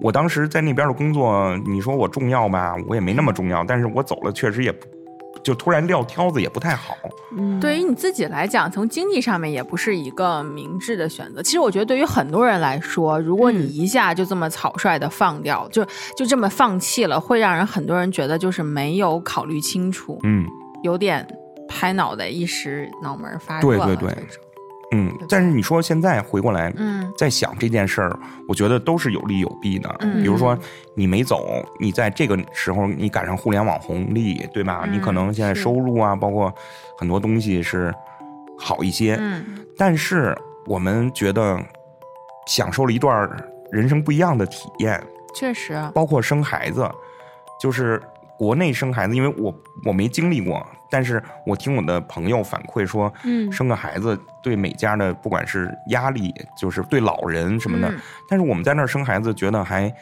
[0.00, 4.86] 我当时在那边的工作，你说我重要吧，我也没那么重要，但是我走了确实也不，
[5.42, 6.94] 就突然撂挑子也不太好。
[7.60, 11.42] 对于你自己来讲，从经济上面也不是一个明智的选择。
[11.42, 15.84] 其实我觉得，对于很多人来说，如果你一下就这么草率的放掉，就
[16.16, 20.44] 就这么放弃了，会让人很多人觉得就是没有考虑清楚，嗯，
[20.82, 21.26] 有点
[21.68, 24.14] 拍脑袋一时脑门发热对对对
[24.94, 27.12] 嗯，但是你说现在回过来，嗯。
[27.16, 29.94] 在想这件事儿，我觉得都是有利有弊的。
[30.00, 30.22] 嗯。
[30.22, 30.56] 比如说
[30.94, 34.82] 你没走，你在这个时候你赶上互联网红利，对吧？
[34.84, 36.52] 嗯你可能现在收入啊，包括
[36.96, 37.92] 很多东西是
[38.58, 39.16] 好一些。
[39.18, 39.44] 嗯。
[39.76, 41.58] 但是我们觉得
[42.46, 43.28] 享受了一段
[43.72, 45.02] 人生不一样的体验，
[45.34, 46.88] 确实，包括生孩子，
[47.60, 48.00] 就是
[48.38, 49.54] 国内生孩子，因为我
[49.84, 59.92] 我没经历过，但是我听我的朋友反馈说，嗯生个孩子对每家的不管是压力，就是对老人什么的，嗯但是我们在那儿生孩子，觉得还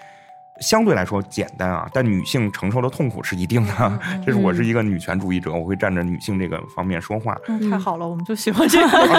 [0.60, 3.72] 相对来说简单啊，但女性承受的痛苦是一定的。
[3.80, 7.34] 嗯这是我是一个女权主义者，我会站着女性这个方面说话。
[7.48, 8.88] 嗯，太好了，我们就喜欢这个。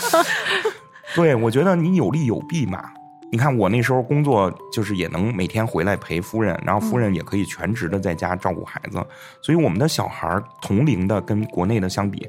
[0.00, 0.24] 是吗？
[1.14, 2.90] 对，我觉得你有利有弊嘛。
[3.32, 8.98] 你看我那时候工作，就是也能每天回来陪夫人，然后夫人也可以全职的在家照顾孩子，
[9.40, 12.28] 所以我们的小孩儿同龄的跟国内的相比，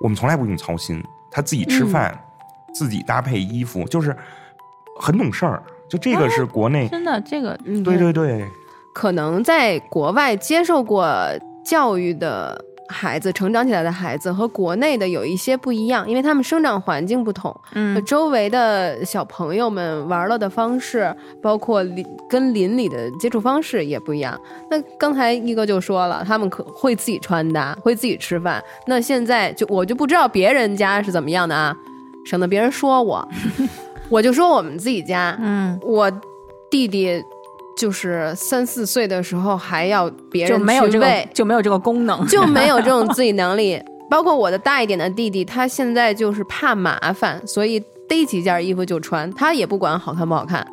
[0.00, 2.18] 我们从来不用操心，他自己吃饭，
[2.72, 4.16] 自己搭配衣服，就是
[4.98, 5.62] 很懂事儿。
[5.88, 8.46] 就这个是国内，真的这个嗯对对对，
[8.94, 11.08] 可能在国外接受过
[11.64, 24.40] 教育的孩子，成长起来的孩子和国内的有一些不一样，因为他们生长环境不同，嗯周围的小朋友们玩乐的方式，包括邻跟邻里的接触方式也不一样。
[24.70, 28.62] 那刚才一哥就说了，他们可会自己穿搭，会自己吃饭。
[28.86, 31.76] 那现在就我就不知道别人家是怎么样的啊，
[32.24, 33.28] 省得别人说我，
[34.08, 36.10] 我就说我们自己家，嗯，我
[36.70, 37.22] 弟弟
[37.78, 43.80] 就是三四岁的时候还要别人就没有这个去喂就没有这个功能，就没有这种 自理能力。
[44.10, 50.66] 包括我的大一点的弟弟，他现在就是怕麻烦，所以逮几件衣服就穿，他也不管好看不好看。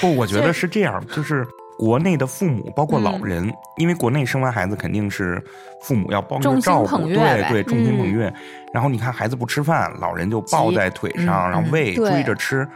[0.00, 1.46] 不，我觉得是这样，就是
[1.78, 5.40] 国内的父母，包括老嗯人，因为国内生完孩子肯定是
[5.82, 8.34] 父母要帮着照顾，对对，众星捧嗯月。
[8.72, 12.66] 然后你看孩子不吃饭，老人就抱在腿上，然后喂，对追着吃。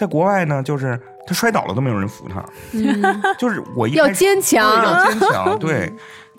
[0.00, 4.70] 在国外呢，就是他摔倒了都没有人扶他，嗯，就是我一要开始坚强。
[4.70, 5.92] 对要坚强，对。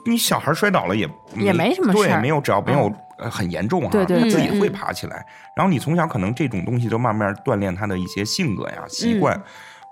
[0.03, 5.23] 你小孩摔倒了也 也没什么事对，没有只要没有呃很严重哈，对对他自己会爬起来。
[5.55, 9.43] 然后你从小可能这种东西就慢慢锻炼他的一些性格呀、习惯，嗯。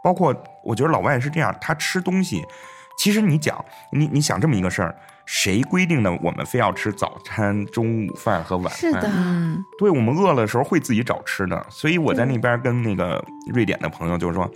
[0.01, 2.43] 包括我觉得老外是这样，他吃东西，
[2.97, 4.95] 其实你讲你你想这么一个事儿，
[5.31, 8.75] 谁规定的我们非要吃早餐、中午饭和晚饭？
[8.75, 14.49] 是的，嗯对我们饿了的时候会自己找吃的，所以我在那边跟那个瑞典的朋友就是说，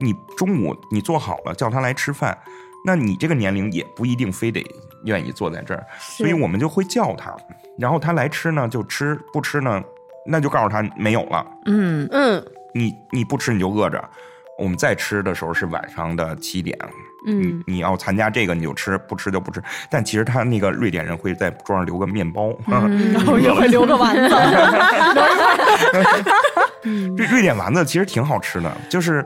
[0.00, 2.36] 你中午你做好了叫他来吃饭，
[2.84, 4.62] 那你这个年龄也不一定非得
[5.04, 7.34] 愿意坐在这儿，所以我们就会叫他，
[7.78, 9.82] 然后他来吃呢就吃，不吃呢
[10.26, 12.06] 那就告诉他没有了，嗯。
[12.12, 12.44] 嗯。
[12.74, 14.02] 你你不吃你就饿着。
[14.58, 16.78] 我们再吃的时候是晚上的七点，
[17.26, 19.62] 嗯，你要参加这个你就吃，不吃就不吃。
[19.90, 24.36] 但其实他那个瑞典人会在桌上留个面包， 嗯然后也会留个丸子。
[27.16, 29.24] 瑞瑞典丸子其实挺好吃的，就是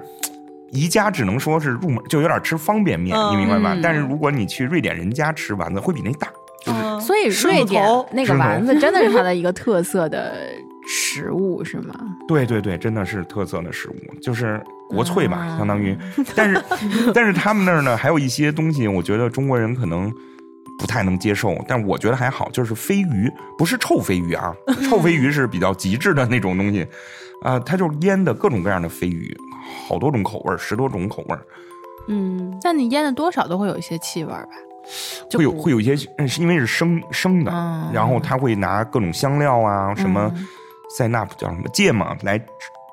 [0.72, 3.72] 宜家只能说是入门，就有点吃方便面，嗯你明白吧？
[3.74, 6.28] 嗯但是如果你去瑞典人家吃丸子，会比那大。
[6.68, 7.80] 嗯所以瑞典
[8.10, 10.34] 那个丸子真的是它的一个特色的
[11.16, 11.94] 食物，是吗？
[12.28, 15.96] 对对对，真的是特色的食物，就是国粹吧，啊相当于。
[16.34, 16.62] 但是
[17.14, 20.12] 但是他们那儿呢，还有一些东西，我觉得中国人可能。
[20.78, 24.54] 不太能接受，但我觉得还好，就是飞鱼，不是臭飞鱼啊，
[24.90, 26.86] 臭飞鱼是比较极致的那种东西，
[27.40, 29.34] 啊、它就是腌的各种各样的飞鱼，
[29.88, 31.38] 好多种口味，十多种口味，
[32.08, 34.44] 嗯，但你腌的多少都会有一些气味吧？
[35.32, 40.46] 会有会有一些，嗯是因为是生生的，嗯然后他会拿各种香料啊，什么嗯
[40.96, 42.40] 塞纳叫什么芥末来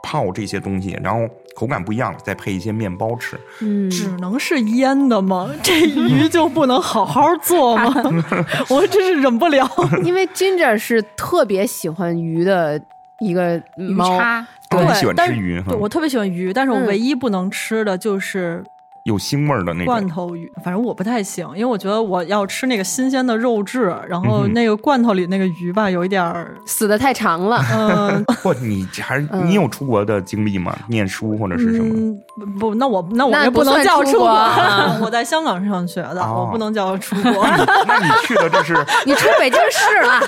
[0.01, 1.21] 泡这些东西，然后
[1.55, 3.39] 口感不一样，再配一些面包吃。
[3.61, 5.49] 嗯，只能是腌的吗？
[5.63, 7.93] 这鱼就不能好好做吗？
[8.69, 9.69] 我真是忍不了。
[10.03, 12.81] 因为 Ginger 是特别喜欢鱼的
[13.19, 18.63] 一个鱼猫，叉，对喜欢吃鱼我特别喜欢鱼，但是我嗯唯一不能吃的就是
[19.03, 19.85] 有腥味儿的那种。
[19.85, 27.61] 罐头鱼，反正我不太行，因为我觉得我要吃那个新鲜的肉质，然后那个罐头里那个鱼吧，有一点儿，死的太长了。
[27.73, 28.23] 嗯。
[28.41, 30.73] 不，你还是嗯你有出国的经历吗？
[30.87, 31.93] 念书或者是什么？
[31.93, 34.19] 嗯，不，那我那我不算出叫出国。
[34.19, 36.45] 国啊， 我在香港上学的，哦。
[36.45, 37.45] 我不能叫出国，
[37.85, 38.73] 那你去的这是
[39.05, 40.19] 你出北京市了，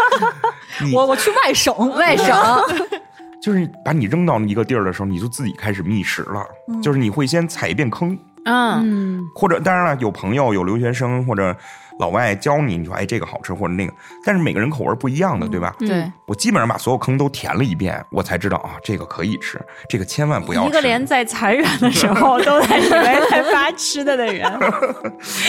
[0.84, 2.36] 你我我去外省，外省，
[3.42, 6.82] 就是把你扔到一个地儿的时候，你就自己开始觅食了，嗯。
[6.82, 11.56] 就是你会先踩一遍坑，嗯，嗯，或者当然了，有朋友、有留学生或者
[12.00, 15.74] 老外教你，你说哎这个好吃或者那个，但是每个人口味不一样的，对吧？
[15.80, 20.70] 对，我基本上把所有坑都填了一遍，我才知道啊，这个可以吃，这个千万不要吃。
[20.70, 24.52] 一个连在裁员的时候都在以为在发吃的的人，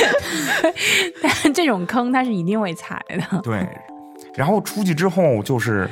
[1.23, 3.41] 但这种坑他是一定会踩的。
[3.43, 3.67] 对，
[4.35, 5.91] 然后出去之后就是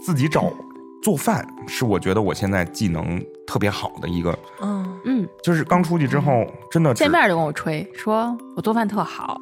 [0.00, 0.52] 自己找
[1.02, 9.40] 做饭，是我觉得我现在技能特别好的一个，嗯，嗯，就是刚出去之后真的见面就跟我吹，说我做饭特好，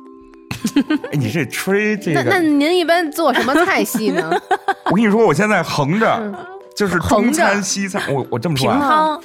[1.10, 4.30] 哎，你这吹这那那，您一般做什么菜系呢？
[4.90, 6.14] 我跟你说，我现在横着。
[6.20, 6.34] 嗯
[6.74, 9.22] 就是中餐、西餐，我我这么说平啊，汤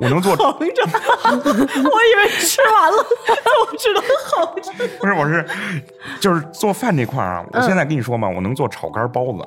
[0.00, 0.82] 我能做，横着，
[1.24, 2.98] 我以为吃完了
[3.60, 4.70] 我只能横着。
[5.00, 5.44] 不是我是，
[6.20, 9.44] 就是做饭这块儿啊，我嗯现在跟你说嘛，我能做炒肝包子，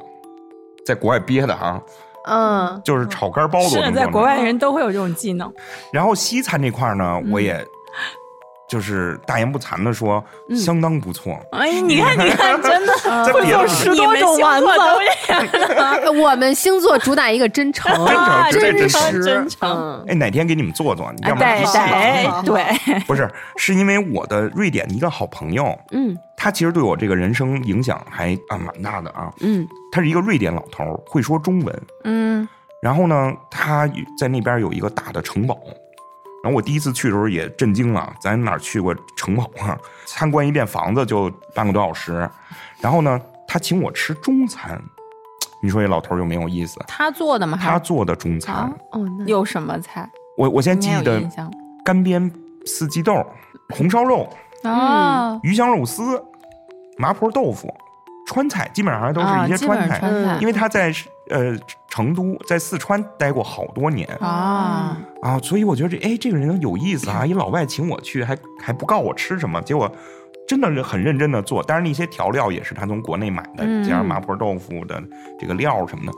[0.85, 1.81] 在国外憋的啊，
[2.27, 4.05] 嗯，就是炒肝包子我是能做呢。
[4.05, 5.51] 在国外人都会有这种技能。
[5.91, 7.65] 然后西餐这块呢，嗯我也
[8.67, 10.57] 就是大言不惭的说，嗯。
[10.57, 11.39] 相当不错。
[11.51, 12.93] 哎，你看，你看，真的
[13.25, 14.67] 在别的十多种丸子，
[16.19, 17.93] 我们星座主打一个真诚，
[18.51, 19.21] 真诚真实，诚。
[19.23, 19.69] 真诚。
[19.69, 20.05] 嗯。
[20.07, 26.17] 哎，哪天给你们做做，要不然对不对对，不是，是因为我的瑞典的一个好朋友，嗯。
[26.37, 29.31] 他其实对我这个人生影响还啊蛮大的啊。
[29.41, 29.67] 嗯。
[29.91, 31.81] 他是一个瑞典老头，会说中文。
[32.03, 32.47] 嗯。
[32.81, 35.57] 然后呢，他在那边有一个大的城堡。
[36.45, 39.75] 然后我第一次去的时候也震惊了，咱哪儿去过城堡啊？
[40.05, 42.29] 参观一遍房子就半个多小时。
[42.79, 44.79] 然后呢，他请我吃中餐，
[45.59, 46.79] 你说这老头有没有意思？
[46.87, 47.57] 他做的吗？
[47.59, 50.07] 他做的中餐，啊哦，那有什么菜？
[50.37, 51.19] 我我先记得
[51.83, 52.31] 干煸
[52.67, 53.25] 四季豆、
[53.69, 54.29] 红烧肉、
[54.65, 56.23] 哦，鱼香肉丝、
[56.99, 57.73] 麻婆豆腐、
[58.27, 59.99] 川菜，基本上都是一些川菜。
[59.99, 60.37] 上川菜。
[60.41, 60.93] 因为他在
[61.29, 61.57] 呃
[61.89, 64.07] 成都，在四川待过好多年。
[64.19, 69.91] 啊，啊，所以我觉得这哎这个人有意思啊， 一老外请我去，还还不告我吃什么，结果
[70.47, 75.01] 真的是很认真的做，当然那些调料也是他从国内买的，嗯加上麻婆豆腐的
[75.39, 76.11] 这个料什么的，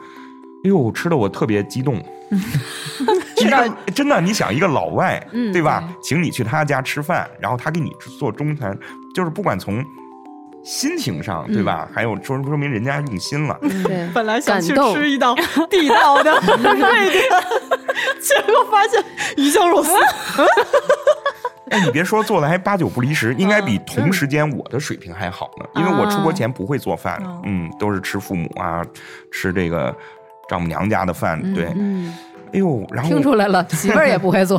[0.65, 2.01] 哎呦，吃的我特别激动。
[3.37, 5.87] 一个真的，你想一个老外，嗯对吧？
[6.01, 7.89] 请你去他家吃饭，然后他给你
[8.19, 8.77] 做中餐，
[9.15, 9.81] 就是不管从
[10.63, 11.87] 心情上，对吧？
[11.93, 13.57] 还有说说明人家用心了。
[13.61, 15.35] 对， 本来想去吃一道
[15.69, 17.23] 地道的瑞 典，
[18.19, 19.03] 结果发现
[19.37, 19.91] 鱼香肉丝。
[21.69, 25.65] 哎，你别说，做的还八九不离十，应该比同时间我的水平还好呢。
[25.75, 28.81] 因为我出国前不会做饭，嗯嗯，都是吃父母啊，
[29.33, 29.93] 吃这个
[30.47, 31.41] 丈母娘家的饭。
[31.53, 32.13] 对，嗯，
[32.53, 34.57] 哎呦，然后听出来了，媳妇儿也不会做，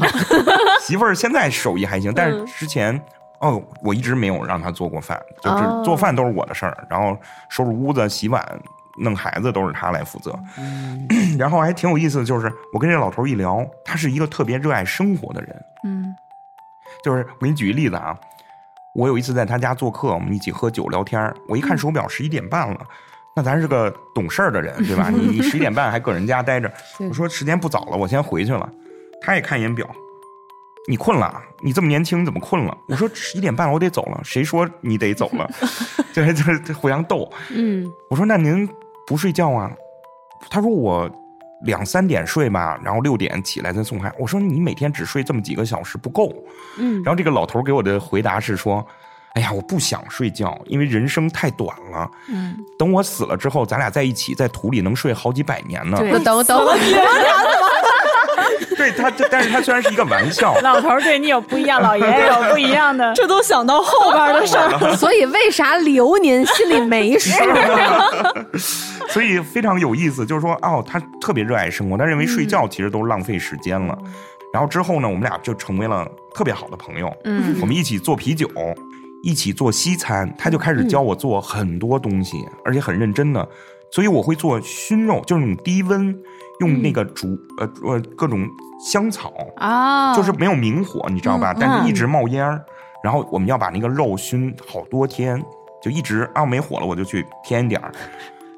[0.83, 3.01] 媳妇儿现在手艺还行，但是嗯之前。
[3.41, 7.17] 哦，我一直没有让他做过饭，就是哦做饭都是我的事儿，然后
[7.49, 8.45] 收拾屋子、洗碗、
[9.01, 10.37] 弄孩子都是他来负责。
[11.39, 15.65] 然后还挺有意思的，就是我跟这老头一聊，他是一个特别热爱生活的人。
[15.85, 16.15] 嗯
[17.05, 18.17] 就是我给你举个例子啊，
[18.95, 22.81] 我有一次在他家做客，我们一起喝酒聊天儿，我一看手表十一点半了。
[23.37, 25.09] 那咱是个懂事儿的人，对吧？
[25.15, 26.69] 你你十一点半还搁人家待着，
[27.09, 28.69] 我说时间不早了，我先回去了。
[29.21, 29.89] 他也看一眼表，
[30.89, 31.41] 你困了？
[31.63, 32.75] 你这么年轻怎么困了？
[32.89, 34.19] 我说十一点半了，我得走了。
[34.25, 35.49] 谁说你得走了？
[36.15, 37.31] 就是就是互相逗。
[37.51, 38.67] 嗯我说那您
[39.07, 39.71] 不睡觉啊？
[40.51, 41.11] 他说我
[41.65, 44.11] 两三点睡吧，然后六点起来再送孩。
[44.19, 46.33] 我说你每天只睡这么几个小时不够。
[46.79, 48.87] 嗯然后这个老头给我的回答是说
[49.35, 52.11] ：“哎呀，我不想睡觉，因为人生太短了。
[52.29, 55.99] 嗯，等我死了之后，咱俩在一起在土里能睡好几百年呢。
[55.99, 56.67] 对那等等，
[58.77, 63.13] 对他，这但是他虽然是一个玩笑，老头儿对你有不一样，老爷爷有不一样的。
[63.15, 64.79] 这都想到后边的事儿。
[64.97, 67.31] 所以为啥留您心里没数？
[69.11, 70.27] 所以非常有意思。
[70.27, 73.97] 就是说，哦，他特别热爱生活，他认为睡觉其实都是浪费时间了。
[74.53, 77.13] 然后之后呢，我们俩就成为了特别好的朋友。
[77.25, 78.49] 嗯我们一起做啤酒，
[79.23, 83.47] 一起做西餐，他就开始教我做很多东西，而且很认真的。
[83.91, 86.15] 所以我会做熏肉，就是那种低温，
[86.61, 87.29] 用那个煮、
[87.59, 88.47] 呃呃各种
[88.85, 91.53] 香草，啊，就是没有明火，你知道吧？
[91.53, 92.61] 嗯但是一直冒烟儿，
[93.03, 95.43] 然后我们要把那个肉熏好多天，
[95.83, 97.93] 就一直啊没火了，我就去添一点儿，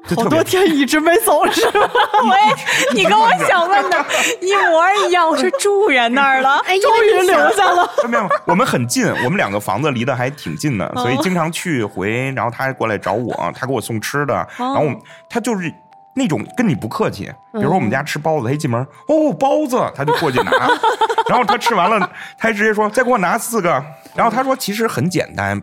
[0.07, 1.89] 就好多天一直没走是吧？
[2.93, 4.05] 你跟我想问的
[4.41, 7.87] 一模一样，我说住人那儿了，哎，终于留下了。
[8.09, 14.91] 没有，我们很近，我们两个房子离得还挺近的，哦所以经常去回，然后他还过来找我，他给我送吃的，然后我
[15.29, 15.71] 他就是
[16.13, 20.51] 那种跟你不客气，比如说我们家吃包子，他一进门，哦包子，他就过去拿，
[21.29, 21.99] 然后他吃完了，
[22.37, 23.69] 他还直接说再给我拿四个，
[24.15, 25.61] 然后他说其实很简单，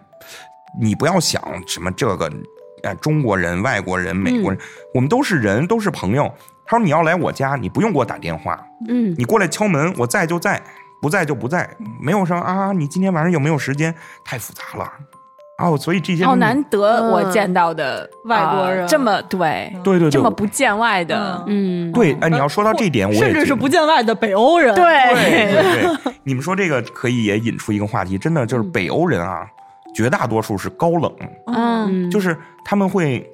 [0.80, 2.30] 你不要想什么这个，
[2.82, 4.60] 呃，中国人、外国人、美国人，
[4.94, 6.32] 我们都是人，都是朋友。
[6.66, 10.62] 他说你要来我家，你不用给我打电话，嗯，你过来敲门，我在就在，
[11.00, 11.68] 不在就不在，
[12.00, 13.94] 没有说啊，你今天晚上有没有时间？
[14.24, 14.92] 太复杂了。
[15.58, 18.84] 哦，所以这些好难得我见到的外国人。
[18.84, 20.10] 啊这么对对对对。
[20.10, 24.74] 这么不见外的，嗯，对，哎，你要说到这点，我甚至是不见外的北欧人。
[24.74, 24.84] 对。
[25.14, 29.46] 对对对，你们说这个可以也引出一个话题，真的就是北欧人啊，
[29.94, 31.12] 绝大多数是高冷，
[31.46, 33.28] 嗯，就是他们会，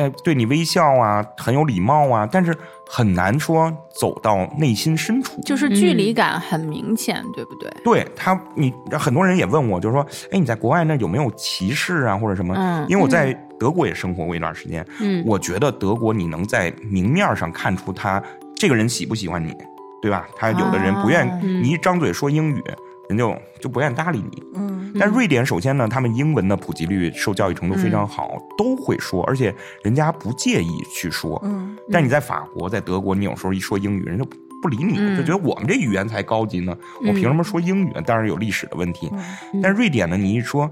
[0.00, 2.56] 呃，对你微笑啊，很有礼貌啊，但是
[2.88, 5.38] 很难说走到内心深处。
[5.42, 7.70] 就是距离感很明显，对不对？
[7.84, 12.54] 对他，你很多人也问我，就是说，哎，你在国外那有没有歧视啊，或者什么？
[12.56, 18.22] 嗯因为我在德国也生活过一段时间，嗯我觉得德国你能在明面上看出他
[18.56, 19.54] 这个人喜不喜欢你，
[20.00, 20.26] 对吧？
[20.34, 22.62] 他有的人不愿你一张嘴说英语，
[23.10, 24.42] 人就就不愿意搭理你。
[24.54, 31.40] 嗯，但瑞典首先呢，他们英文的普及率、受教育程度非常好，都会说，而且人家不介意去说。
[31.44, 36.76] 嗯，但你在法国、在德国，你有时候一说英语，人家不不理你，嗯就觉得我们这语言才高级呢，
[37.06, 37.92] 我凭什么说英语？
[38.04, 39.10] 当然有历史的问题。
[39.52, 40.70] 嗯但瑞典呢，你一说。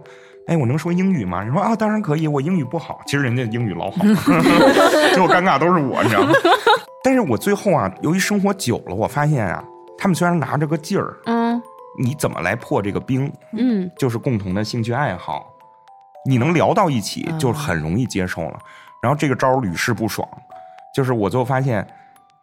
[0.49, 1.45] 哎，我能说英语吗？
[1.45, 3.03] 你说啊，当然可以，我英语不好。
[3.07, 4.03] 其实人家英语老好，
[5.12, 6.33] 最后尴尬都是我，你知道吗？
[7.05, 9.62] 但是我最后啊，由于生活久了，我发现啊，
[9.99, 11.47] 他们虽然拿着个劲儿，嗯，
[11.99, 13.30] 你怎么来破这个冰？
[13.53, 15.46] 嗯就是共同的兴趣爱好，
[16.24, 18.59] 你能聊到一起，就很容易接受了。
[19.03, 20.28] 然后这个招屡试不爽，
[20.94, 21.80] 就是我最后发现，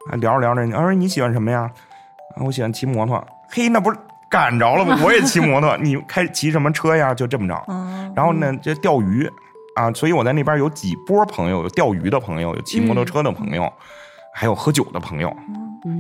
[0.10, 1.70] 啊，聊着聊着，他说你喜欢什么呀？
[2.38, 3.26] 啊，我喜欢骑摩托。
[3.50, 4.00] 嘿，那不是
[4.30, 5.00] 赶着了吗？
[5.04, 7.14] 我也骑摩托，你开骑什么车呀？
[7.14, 7.66] 就这么着。
[8.16, 9.30] 然后呢，这钓鱼
[9.76, 13.72] 啊，所以我在那边有几波朋友，有钓鱼的朋友，有骑摩托车的朋友，
[14.34, 15.36] 还有喝酒的朋友。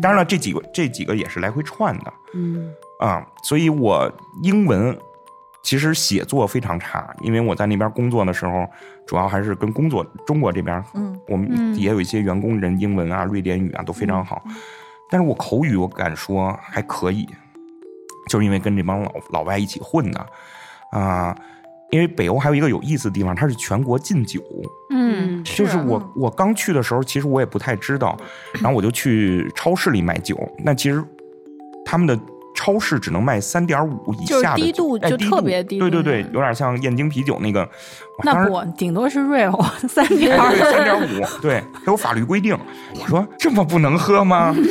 [0.01, 2.13] 当然了，这几个这几个也是来回串的。
[2.33, 4.97] 嗯啊，所以我英文
[5.63, 8.65] 其实写作非常差，因为我在那边工作的时候，
[9.05, 14.43] 主要还是跟工作中国这边，嗯，我们也有一些员工人英文啊、瑞典语啊都非常好，
[15.09, 17.27] 但是我口语我敢说还可以，
[18.29, 20.25] 就是因为跟这帮老老外一起混的
[20.91, 21.35] 啊。
[21.91, 24.41] 因为北欧还有一个有意思的地方，它是全国禁酒，
[24.89, 28.17] 嗯，就是我我刚去的时候，其实我也不太知道，
[28.55, 30.37] 然后我就去超市里买酒。
[30.57, 31.01] 那其实
[31.85, 32.19] 他们的
[32.55, 37.69] 超市只能卖三点五以下的酒低度就特别低度对对对，有点像燕京啤酒那个。
[38.23, 42.57] 那不顶多是 real 三点哎对三点五，对，它有法律规定。
[43.01, 44.55] 我说这么不能喝吗？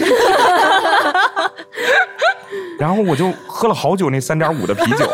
[2.80, 5.06] 然后我就喝了好久那三点五的啤酒。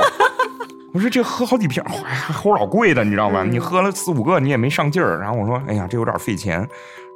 [0.92, 3.44] 我说这喝好几瓶，还还齁老贵的，你知道吗？
[3.44, 5.20] 你喝了四五个，你也没上劲儿。
[5.20, 6.66] 然后我说，哎呀，这有点费钱。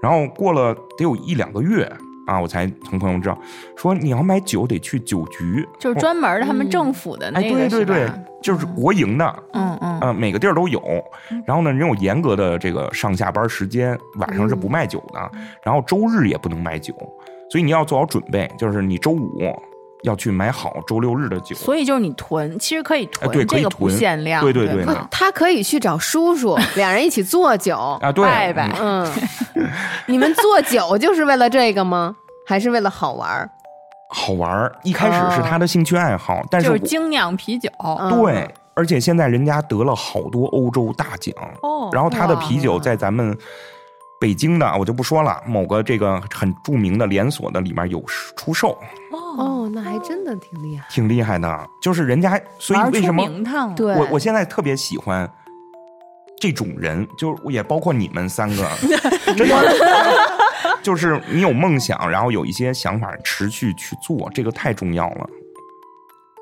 [0.03, 1.91] 然后过了得有一两个月
[2.27, 3.39] 啊，我才从朋友知道，
[3.77, 8.11] 说你要买酒得去酒局，就是专门的他们政府的那哎，个，对对对，
[8.43, 10.01] 就是国营的，嗯嗯。
[10.01, 10.83] 呃，每个地儿都有。
[11.47, 15.31] 然后呢，人有严格的这个上下班时间，晚上是不卖酒的，
[15.63, 16.95] 然后周日也不能卖酒，
[17.51, 19.39] 所以你要做好准备，就是你周五
[20.05, 21.55] 要去买好周六日的酒。
[21.57, 27.77] 所以就是你囤，其实可以哎，对，囤，可以这个不，限量，对对对他可以去找叔叔， 两人一起做酒。
[28.01, 29.13] 啊，对，拜拜嗯
[29.57, 29.69] 嗯，
[30.07, 32.15] 你们做酒就是为了这个吗？
[32.47, 33.51] 还是为了好玩儿？
[34.11, 34.73] 好玩儿。
[34.83, 37.69] 一开始是他的兴趣爱好，但是就是精酿啤酒，
[38.01, 43.37] 嗯对，而且现在人家得了好多欧洲大奖，哦然后他的啤酒在咱们
[44.25, 48.03] 北京的我就不说了，某个这个很著名的连锁的里面有
[48.35, 48.71] 出售，
[49.37, 50.87] 哦，那还真的挺厉害。
[50.89, 51.69] 挺厉害的。
[51.79, 53.23] 就是人家，所以为什么
[53.77, 55.31] 对，我我现在特别喜欢
[56.41, 58.67] 这种人，就是也包括你们三个，
[59.37, 59.55] 真的。
[60.83, 65.29] 就是你有梦想，然后有一些想法，持续去做，这个太重要了。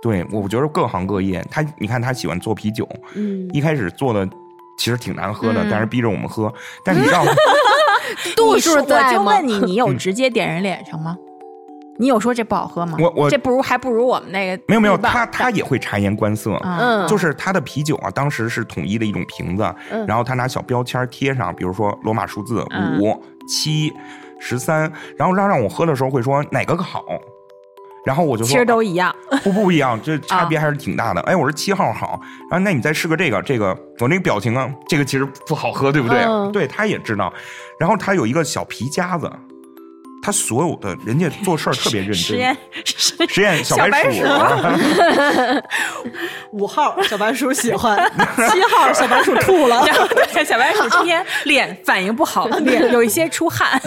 [0.01, 4.25] 对，我觉得各行各业，他你看他喜欢做啤酒，嗯，一开始做的
[4.79, 6.53] 其实挺难喝的，嗯但是逼着我们喝。
[6.85, 7.33] 但是你知道吗，
[8.37, 9.47] 度数我在吗就问？
[9.47, 11.17] 你，你有直接点人脸上吗？
[11.99, 12.97] 你有说这不好喝吗？
[12.99, 23.93] 我我这不如还不如我们那个没有没有，他他也会察言观色，啊嗯，就是他的啤酒啊，当时是统一的一种瓶子，嗯然后他拿小标签贴上，比如说罗马数字嗯五、七、
[24.41, 27.05] 十三，然后让让我喝的时候会说哪个好，
[28.05, 29.15] 然后我就说其实都一样。
[29.45, 31.21] 不不一样，这 差别还是挺大的。
[31.23, 36.19] 哎，我说七号好，然后那你再试个这个，这个我那个表情啊，这个其实不好喝，对不对？
[36.25, 37.33] 嗯对，他也知道。
[37.79, 39.31] 然后他有一个小皮夹子，
[40.23, 42.17] 他所有的人家做事儿特别认真。
[42.17, 42.57] 实验
[43.29, 44.23] 实验小小白鼠，
[46.53, 47.99] 五号小白鼠喜欢，
[48.51, 53.81] 七号小白鼠吐了，然 后对小白鼠今天脸反应不好，脸有一些出汗。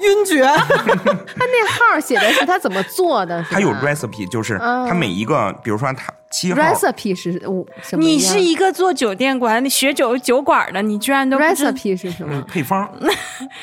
[0.00, 0.42] 晕厥。
[0.44, 8.04] 他那号写的是他怎么做的，他有 recipe，就是嗯他每一个，比如说他七号 recipe 是我什么？
[8.04, 12.42] 你是一个做酒店管理、学酒酒馆的，你居然都不知 recipe 是什嗯么？
[12.42, 12.88] 配方，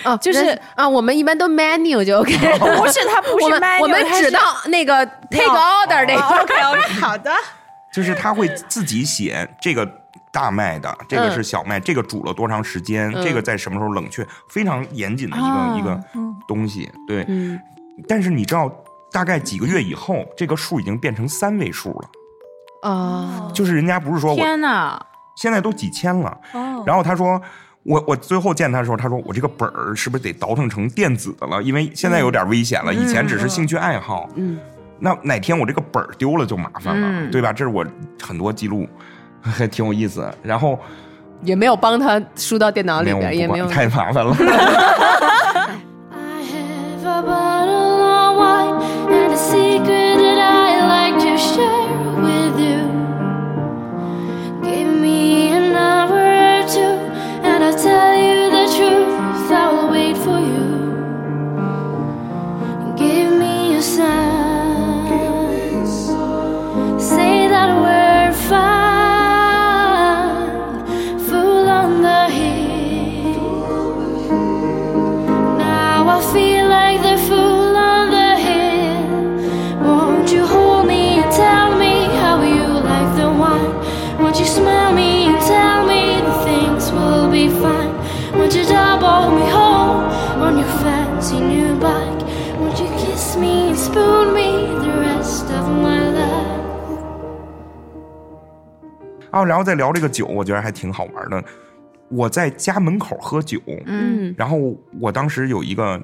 [0.04, 2.34] 哦， 就是啊，我们一般都 menu 就 OK。
[2.34, 6.22] 不是它不是我们 menu，我们只到那个 take order 那个。
[6.22, 7.32] OK OK 好的。
[7.94, 9.88] 就是他会自己写这个
[10.32, 16.00] 大麦的，这个嗯是小麦，这个煮了多长时间，嗯这个在什么时候冷却，非常严谨的一个、啊一个
[16.48, 16.90] 东西。
[17.08, 17.60] 对，嗯，
[18.08, 18.68] 但是你知道，
[19.12, 22.10] 大概几个月以后，这个数已经变成三位数了。
[22.84, 25.04] 哦，就是人家不是说我天哪！
[25.36, 27.42] 现在都几千了，哦，然后他说。
[27.86, 31.62] 我我最后见他的时候，他说我这个本儿是不是得倒腾成电子的了？
[31.62, 34.30] 因为现在有点危险了，以前只是兴趣爱好。
[34.36, 34.58] 嗯，
[35.00, 37.52] 那哪天我这个本儿丢了就麻烦了，嗯对吧？
[37.52, 37.86] 这是我
[38.22, 38.88] 很多记录，
[39.42, 40.34] 还 挺有意思。
[40.42, 40.80] 然后
[41.42, 44.34] 也没有帮他输到电脑里没有边，也不没有太麻烦了。
[99.34, 101.44] 啊，然后再聊这个酒，我觉得还挺好玩的。
[102.10, 106.00] 我在家门口喝酒，嗯然后我当时有一个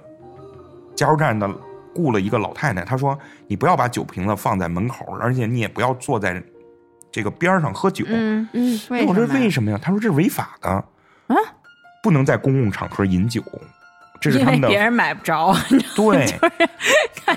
[0.96, 1.48] 加油站的
[1.94, 6.42] 雇了一个老太太，她说：“你不要把酒瓶子放在门口，而且你也不要坐在
[7.12, 8.04] 这个边儿上喝酒。
[8.08, 9.42] 嗯，嗯，哎我说为什么呀？
[9.42, 9.80] 为什么呀？
[9.80, 11.36] 她说这是违法的，啊，
[12.02, 13.44] 不能在公共场合饮酒，
[14.20, 15.56] 这是因他们的为别人买不着。
[15.96, 16.28] 对。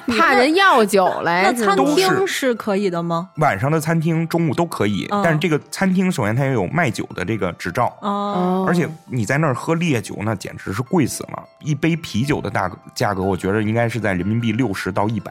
[0.06, 3.28] 怕人要酒来，那餐厅是可以的吗？
[3.36, 11.42] 晚上的餐厅中午都可以，嗯但是这个餐厅首先它也有卖酒的这个执照，哦，哦，而且你在那儿喝烈酒，那简直是贵死了。
[11.60, 15.30] 一杯啤酒的大价格，我觉得应该是在人民币六十到一百。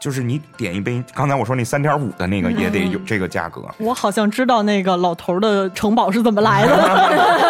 [0.00, 3.62] 就是你点一杯，刚才我说那三点五的那个也得有这个价格。
[3.78, 6.72] 我好像知道那个老头的城堡是怎么来的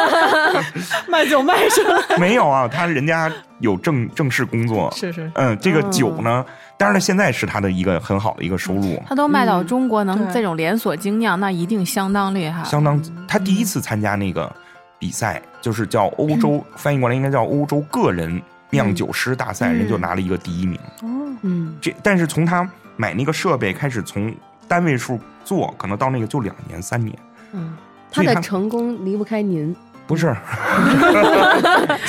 [1.09, 2.17] 卖酒卖出来。
[2.19, 3.31] 没有啊，他人家
[3.61, 4.93] 有正正式工作。
[4.97, 6.45] 是是，嗯，这个酒呢，
[6.77, 12.63] 当然了，现在是他的一个很好的一个收入，他都卖到中国，能这种连锁精酿，那一定相当厉害。
[12.65, 13.01] 相当。
[13.27, 14.51] 他第一次参加那个
[14.99, 18.41] 比赛，就是叫欧洲，翻译过来应该叫欧洲个人
[18.71, 20.79] 酿酒师大赛，人就拿了一个第一名。
[21.03, 21.09] 哦
[21.43, 24.35] 嗯这但是从他买那个设备开始，从
[24.67, 27.17] 单位数做，可能到那个就两年三年，
[27.53, 27.77] 嗯，
[28.11, 29.75] 他的成功离不开您，
[30.09, 30.35] 不是，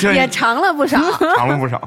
[0.12, 0.98] 也尝了不少。
[1.36, 1.80] 尝了不少。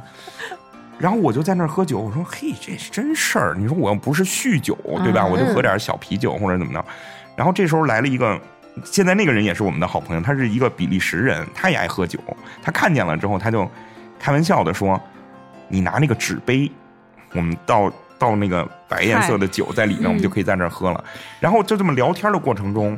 [0.99, 3.55] 然后我就在那儿喝酒，我说：“嘿，这是真事儿。
[3.57, 5.23] 你说我要不是酗酒，对吧？
[5.23, 6.85] 嗯我就喝点小啤酒或者怎么着。”
[7.35, 8.39] 然后这时候来了一个，
[8.85, 12.19] 现在那个人也是我们的好朋友，他是一个比利时人，他也爱喝酒。
[12.61, 13.69] 他看见了之后，他就
[14.19, 15.01] 开玩笑的说
[15.67, 16.71] ：“你拿那个纸杯，
[17.33, 21.03] 我们倒倒那个白颜色的酒在里面，我们就可以在那儿喝了。”
[21.41, 22.97] 然后就这么聊天的过程中，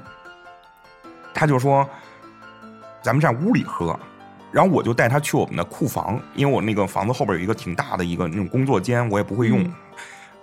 [1.34, 1.90] 他就说
[3.06, 3.98] ：“咱们在屋里喝。”
[4.52, 9.64] 然后我就带他去我们的库房，因为我那个房子后边有一个挺大的一个那种工作间，我也不会用，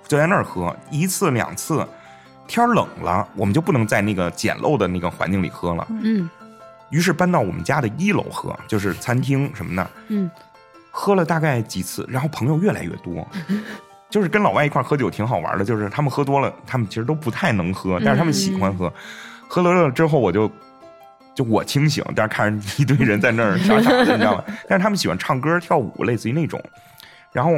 [0.06, 1.86] 就在那儿喝一次两次。
[2.46, 6.28] 天儿冷了，我们就不能在那个简陋的那个环境里喝了，嗯
[6.90, 9.90] 于是搬到我们家的一楼喝，就是餐厅什么的。
[10.08, 10.30] 嗯，
[10.90, 13.26] 喝了大概几次，然后朋友越来越多。
[14.10, 18.92] 就是跟老外一块儿喝酒挺好玩的，就是他们喝多了，他们其实都不太能喝，但是他们喜欢喝。
[19.48, 20.50] 喝了了之后，我就
[21.34, 24.44] 就我清醒，但是看着一堆人在那儿 傻傻的，你知道吗？
[24.68, 26.62] 但是他们喜欢唱歌跳舞，类似于那种。
[27.32, 27.52] 然后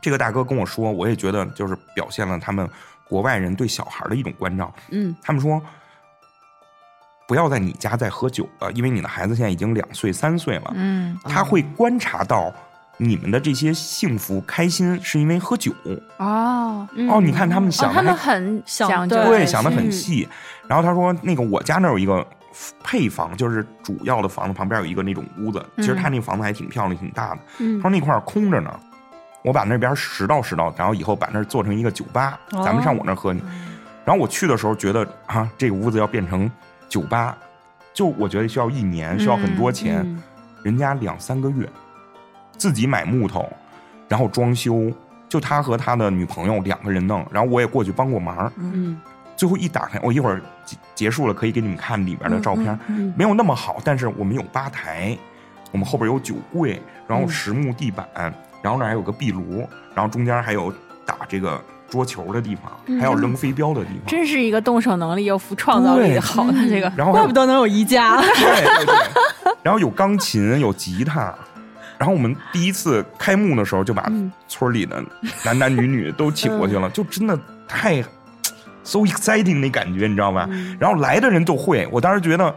[0.00, 2.68] 这个大哥跟我说，我也觉得就是表现了他们
[3.08, 4.72] 国外人对小孩的一种关照。
[4.90, 5.60] 嗯他们说，
[7.26, 12.52] 不要在你家再喝酒了，因为你的孩子现在已经两岁三岁了，嗯他会观察到
[12.98, 15.72] 你们的这些幸福开心是因为喝酒。
[16.18, 20.28] 哦哦，你看他们哦，想他的他、们很想对想的很细。
[20.68, 22.26] 然后他说，那个我家那儿有一个
[22.82, 27.40] 配房，就是主要的房子旁边有一个那种屋子，其实他那房子还挺漂亮、挺大的。
[27.58, 28.80] 嗯他说那块空着呢，
[29.42, 33.40] 我把那边拾到拾到，然后以后把那做成一个酒吧，咱们上我那喝去。
[34.04, 36.50] 然后我去的时候觉得啊，这个屋子要变成
[36.88, 37.36] 酒吧，
[37.94, 40.00] 就我觉得需要一年，需要很多钱。
[40.02, 40.22] 嗯
[40.62, 41.68] 人家两三个月，
[42.56, 43.52] 自己买木头，
[44.06, 44.92] 然后装修，
[45.28, 48.52] 就他和他的女朋友两个人弄，然后我也过去帮过忙。
[48.58, 49.00] 嗯
[49.42, 55.18] 最后一打开，我一会儿结结束了可以给你们看里面的照片，嗯没有那么好，但是我们有吧台，
[55.72, 58.06] 我们后边有酒柜，然后实木地板，
[58.62, 60.72] 然后那儿还有个壁炉，然后中间还有
[61.04, 64.06] 打这个桌球的地方，还有扔飞镖的地方。
[64.06, 66.92] 真是一个动手能力又富创造力好的这个。
[66.96, 68.20] 然后怪不得能有宜家。
[68.20, 68.94] 对对对，
[69.64, 71.34] 然后有钢琴，有吉他。
[71.98, 74.08] 然后我们第一次开幕的时候，就把
[74.46, 75.02] 村里的
[75.44, 77.36] 男男女女都请过去了，就真的
[77.66, 78.00] 太
[78.84, 80.48] so exciting 那感觉，你知道吧？
[80.78, 82.54] 然后来的人都会，我当时觉得，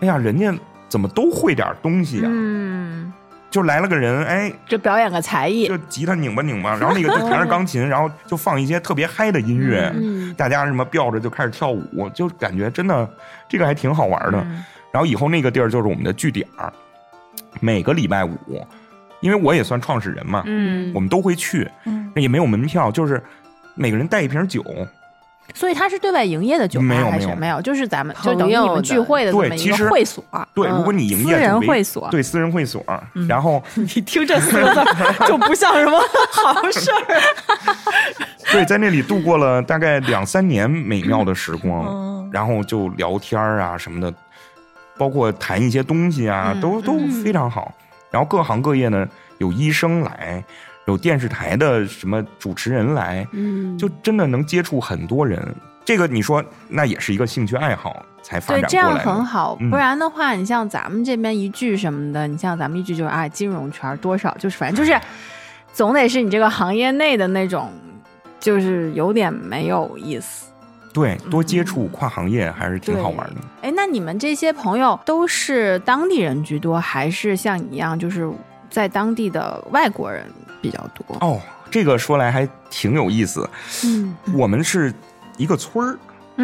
[0.00, 0.52] 哎呀，人家
[0.88, 2.26] 怎么都会点东西啊？
[2.26, 3.12] 嗯，
[3.50, 5.68] 就来了个人，哎，就表演个才艺。
[5.68, 10.34] 就，吉他拧吧拧吧， 然后那个就弹着钢琴，然后就放一些特别嗨的音乐，嗯。
[10.34, 13.08] 大家什么吊着就开始跳舞，就感觉真的
[13.48, 14.38] 这个还挺好玩的。
[14.38, 14.64] 嗯。
[14.92, 16.72] 然后以后那个地儿就是我们的据点儿，
[17.60, 18.66] 每个礼拜五，
[19.20, 20.92] 因为我也算创始人嘛，嗯。
[20.94, 22.10] 我们都会去，嗯。
[22.16, 23.22] 也没有门票，就是
[23.74, 24.64] 每个人带一瓶酒，
[25.54, 27.34] 所以它是对外营业的酒吧没有没有还是？
[27.34, 27.60] 没有？
[27.62, 30.22] 就是咱们就朋等于你们聚会的这么一对其实个会所，
[30.54, 30.76] 对，嗯。
[30.76, 32.08] 如果你营业私人会所。
[32.10, 32.84] 对私人会所，
[33.14, 33.26] 嗯。
[33.26, 34.84] 然后 你听这四个字
[35.26, 35.98] 就不像什么
[36.30, 37.20] 好事儿。
[38.52, 42.30] 对在那里度过了大概两三年美妙的时光，嗯。
[42.32, 44.12] 然后就聊天啊什么的，
[44.96, 47.72] 包括谈一些东西啊，嗯都都非常好。
[48.10, 49.06] 然后各行各业呢，
[49.38, 50.42] 有医生来，
[50.88, 55.38] 有电视台的什么主持人来，嗯就真的能接触很多人。
[55.84, 59.14] 这个你说，那也是一个兴趣爱好才发对，这样展过来的。
[59.14, 59.56] 很好。
[59.60, 64.98] 嗯不然的话，你像咱们这边一句什么的，你像咱们一句就是啊，金融圈多少，就是反正就是
[65.72, 67.70] 总得是你这个行业内的那种，
[68.40, 70.46] 就是有点没有意思。
[70.94, 73.36] 对，多接触跨行业还是挺好玩的。
[73.60, 78.28] 哎，那你们这些朋友都是当地人居多，还是像你一样，就是
[78.70, 80.24] 在当地的外国人
[80.60, 81.16] 比较多？
[81.20, 81.40] 哦，
[81.70, 83.48] 这个说来还挺有意思。
[83.84, 84.92] 嗯我们是
[85.36, 85.98] 一个村儿。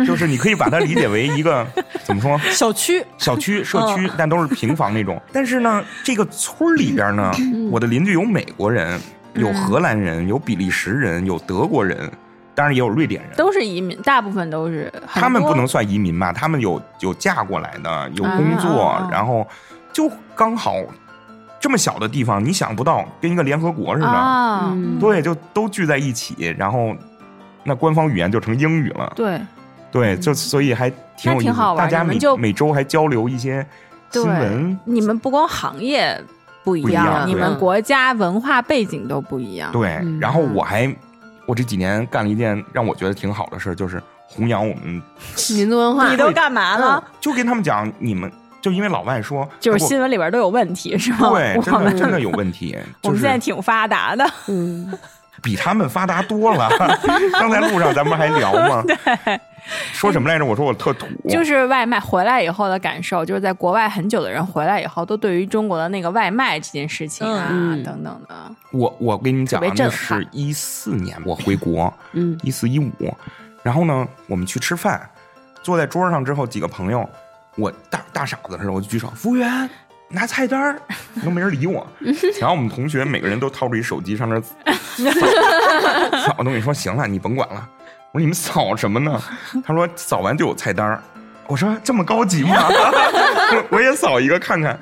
[0.05, 1.65] 就是你可以把它理解为一个
[2.03, 5.23] 怎么说小区小区、社区，但都是平房那种。
[5.33, 7.31] 但是呢，这个村儿里边呢，
[7.71, 9.01] 我的邻居有美国人，
[9.35, 12.11] 有荷兰人，有比利时人，有德国人，
[12.57, 13.31] 当然也有瑞典人。
[13.37, 14.93] 都是移民，大部分都是。
[15.07, 16.33] 他们不能算移民吧？
[16.33, 19.47] 他们有有嫁过来的，有工作，然后
[19.93, 20.75] 就刚好
[21.65, 24.99] 这么小的地方，你想不到，跟一个联合国似的，啊，嗯。
[25.01, 26.95] 对，就都聚在一起，然后
[27.63, 29.11] 那官方语言就成英语了。
[29.17, 29.41] 对。
[29.91, 33.67] 对，就所以还挺有意思，挺好玩大家每每周还交流一些
[34.11, 34.79] 新闻。
[34.85, 36.23] 你们不光行业
[36.63, 39.73] 不一样你们国家文化背景都不一样。
[39.73, 40.21] 对，嗯。
[40.21, 40.95] 然后我还
[41.47, 45.03] 我这几年干了一件让我觉得挺好的事儿，就是弘扬我们，
[45.57, 46.11] 民族文化。
[46.11, 47.03] 你都干嘛了？
[47.23, 48.31] 就跟他们讲，你们
[48.65, 51.29] 就因为老外说，就是新闻里边都有问题，是吗？
[51.29, 54.25] 对，真的真的有问题，我 就是们现在挺发达的。
[54.49, 54.91] 嗯
[55.43, 56.71] 比他们发达多了。
[57.39, 58.83] 刚才路上咱们还聊吗？
[58.89, 59.39] 对，
[59.93, 60.45] 说什么来着？
[60.47, 68.35] 我说我特土，就是外卖回来以后的感受，就是在国外很久的人回来以后，都对于中国的那个外卖这件事情啊、嗯等等的，
[68.73, 72.91] 我我跟你讲那是一四年我回国，嗯一四一五，
[73.63, 74.99] 然后呢，我们去吃饭，
[75.63, 77.07] 坐在桌上之后，几个朋友，
[77.57, 79.69] 我大大傻子似的，我就举手，服务员
[80.09, 80.81] 拿菜单儿，
[81.25, 81.87] 都没人理我。
[82.41, 84.55] 然后我们同学每个人都掏出一手机上那扫
[86.27, 87.69] 扫东西，说行了，你甭管了。
[88.13, 89.21] 我说你们扫什么呢？
[89.65, 91.03] 他说扫完就有菜单儿。
[91.47, 92.57] 我说这么高级吗？
[93.71, 94.79] 我也扫一个看看。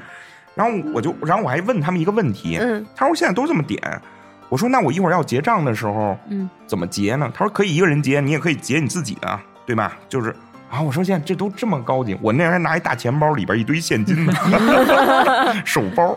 [0.54, 3.80] 然后我就，然后我还问他们一个问题，嗯他说现在都这么点。
[4.50, 7.30] 我说那我一会儿要结账的时候，嗯，怎么结呢？
[7.34, 9.96] 他说可以一个人结，你也可以结你自己的，对吧？
[10.10, 10.36] 就是
[10.72, 14.32] 啊，我说现在这都这么高级，我那人还拿一大钱包，里边一堆现金呢，
[15.66, 16.16] 手包。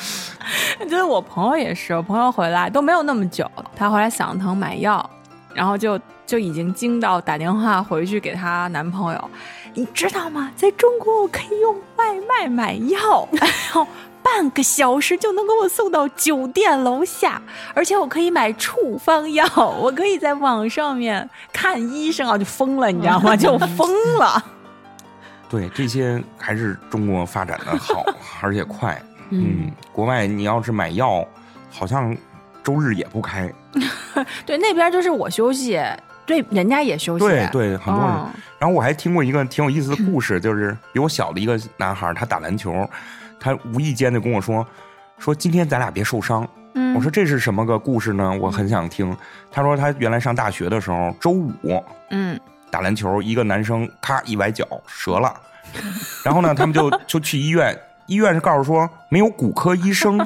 [0.88, 5.10] 就是我朋友也是，我朋友回来都没有那么久，她回来嗓子疼买药，
[5.52, 9.30] 然后就就已经惊到打电话回去给她男朋友，
[9.74, 10.50] 你知道吗？
[10.56, 13.86] 在中国我可以用外卖买药， 然后
[14.24, 17.40] 半个小时就能给我送到酒店楼下，
[17.74, 19.46] 而且我可以买处方药，
[19.78, 23.36] 我可以在网上面看医生啊，就疯了，你知道吗？
[23.36, 24.42] 就疯了。
[25.50, 28.02] 对，这些还是中国发展的好，
[28.40, 29.00] 而且快。
[29.28, 31.22] 嗯，国外你要是买药，
[31.70, 32.16] 好像
[32.62, 33.52] 周日也不开。
[34.46, 35.78] 对，那边就是我休息，
[36.24, 37.24] 对，人家也休息。
[37.24, 38.12] 对对，很多人。
[38.12, 42.88] 哦然后我还听过一个挺有意思的故事，就是比我小的一个男孩，他打篮球，
[43.44, 44.66] 他无意间就跟我说，
[45.18, 46.48] 说今天咱俩别受伤。
[46.76, 48.32] 嗯我说这是什么个故事呢？
[48.40, 49.14] 我很想听。
[49.52, 52.40] 他说他原来上大学的时候，周五嗯
[52.70, 54.66] 打篮球，一个男生咔一崴脚
[55.04, 55.32] 折了，
[56.24, 60.18] 然后呢，他们就 就去医院，医院是告诉说没有骨科医生，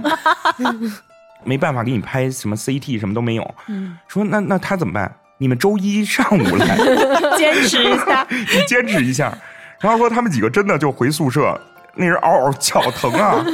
[1.43, 3.55] 没办法给你拍什么 CT，什么都没有。
[4.07, 5.12] 说那那他怎么办？
[5.39, 6.77] 你们周一上午来，
[7.37, 8.27] 坚持一下。
[8.31, 9.37] 你坚持一下。
[9.81, 11.61] 然后说他们几个真的就回宿舍，
[11.99, 13.44] 那人嗷嗷叫 疼啊，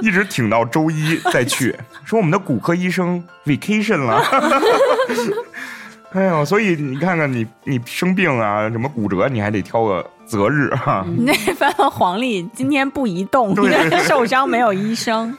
[0.00, 1.76] 一直挺到周一再去。
[2.04, 4.22] 说我们的骨科医生 vacation 了。
[6.12, 15.36] 哎呦，所以你看看你你生病啊，什么骨折，你还得挑个择日哈、你 那番黄历今天不移动，对对对受伤没有医生。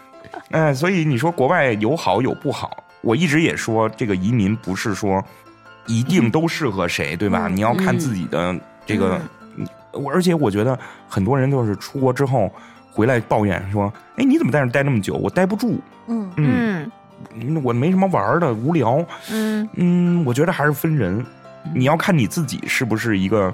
[0.52, 5.24] 哎，所以你说国外有好有不好，我一直也说这个移民不是说
[5.88, 7.48] 一定都适合谁，对吧？
[7.48, 8.56] 你要看自己的
[8.86, 9.39] 这个，你
[9.94, 10.78] 我而且我觉得
[11.08, 12.52] 很多人就是出国之后
[12.92, 15.16] 回来抱怨说：“哎，你怎么在那待那么久？
[15.16, 16.92] 我待不住，嗯嗯，
[17.34, 19.04] 嗯我没什么玩的，无聊。
[19.32, 21.26] 嗯嗯，我觉得还是分人，
[21.74, 23.54] 你要看你自己是不是一个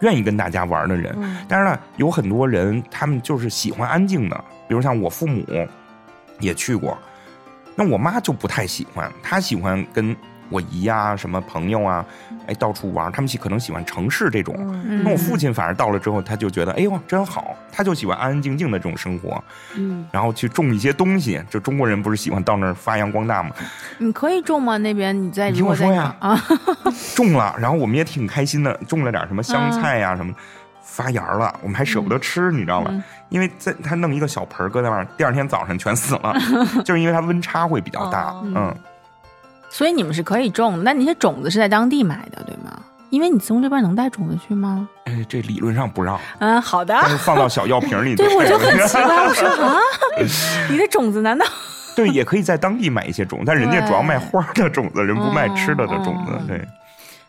[0.00, 1.14] 愿意跟大家玩的人。
[1.18, 5.44] 嗯当然了，有很多人他们就是喜欢安静的，比如像我父母
[6.40, 6.96] 也去过，
[7.74, 10.14] 那我妈就不太喜欢，她喜欢跟
[10.54, 12.04] 我姨啊、什么朋友啊，
[12.46, 14.54] 哎到处玩，他们喜可能喜欢城市这种。
[14.86, 19.42] 嗯那我父亲反而到了之后，他就觉得，哎呦真好，他就喜欢安安静静的这种生活，
[19.74, 21.42] 嗯，然后去种一些东西。
[21.50, 23.50] 就中国人不是喜欢到那儿发扬光大吗？
[23.98, 24.78] 你可以种吗？
[24.78, 26.40] 那边你在你听我说呀啊，
[27.16, 30.32] 种了，然后我们也挺开心的，种了点什么香菜呀、什么，
[30.82, 32.90] 发芽了，我们还舍不得吃，你知道吗？
[32.92, 36.32] 嗯因为在他弄一个小盆儿搁在那儿，第二天早上全死了，
[36.84, 38.26] 就是因为它温差会比较大。
[38.26, 38.76] 哦嗯，
[39.76, 42.80] 所以你们是可以种的，那你些种子是在当地买的，对吗？
[43.10, 44.88] 因为你从这边能带种子去吗？
[45.06, 46.96] 哎，这理论上不让，嗯，好的。
[47.02, 49.76] 但是放到小药瓶里 对，我就很对奇怪，我说啊，
[50.70, 51.44] 你的种子难道？
[51.96, 56.32] 对，也可以在当地买一些种，但人家主要卖花的种子，人不卖吃的的种子。
[56.32, 56.64] 哦对，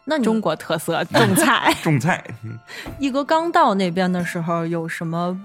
[0.04, 2.60] 那中国特色种菜，种菜， 嗯
[3.00, 5.36] 一哥刚到那边的时候，有什么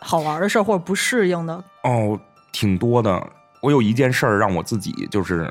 [0.00, 1.54] 好玩的事儿或者不适应的？
[1.84, 2.18] 哦，
[2.50, 3.24] 挺多的。
[3.60, 5.48] 我有一件事儿让我自己就是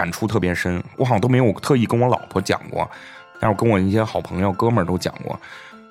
[0.00, 2.90] 感触特别深，我好像都没有特意跟我老婆讲过，
[3.38, 5.38] 但是我跟我一些好朋友、哥们儿都讲过。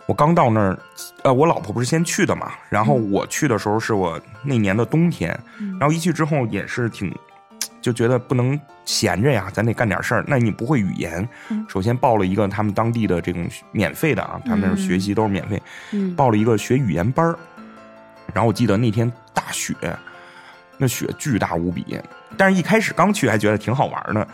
[0.08, 0.80] 我刚到那儿，
[1.22, 5.40] 呃，我老婆不是先去的嘛，然后我去的时候是我那年的冬天，
[5.80, 7.16] 然后一去之后也是挺，
[7.80, 10.24] 就觉得不能闲着呀，咱得干点事儿。
[10.26, 11.30] 那你不会语言，
[11.68, 17.38] 首先报了一个他们当地的这种免费的啊，他们那儿学习都是免费，嗯报了一个学语言班儿。
[18.34, 19.76] 然后我记得那天大雪，
[20.80, 22.00] 那雪巨大无比，
[22.36, 24.26] 但是一开始刚去还觉得挺好玩呢，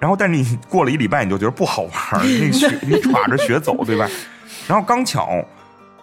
[0.00, 4.08] 然后但是你过了一礼拜你就觉得不好玩儿， 那雪你耍着雪走，对吧？
[4.66, 5.44] 然后刚巧。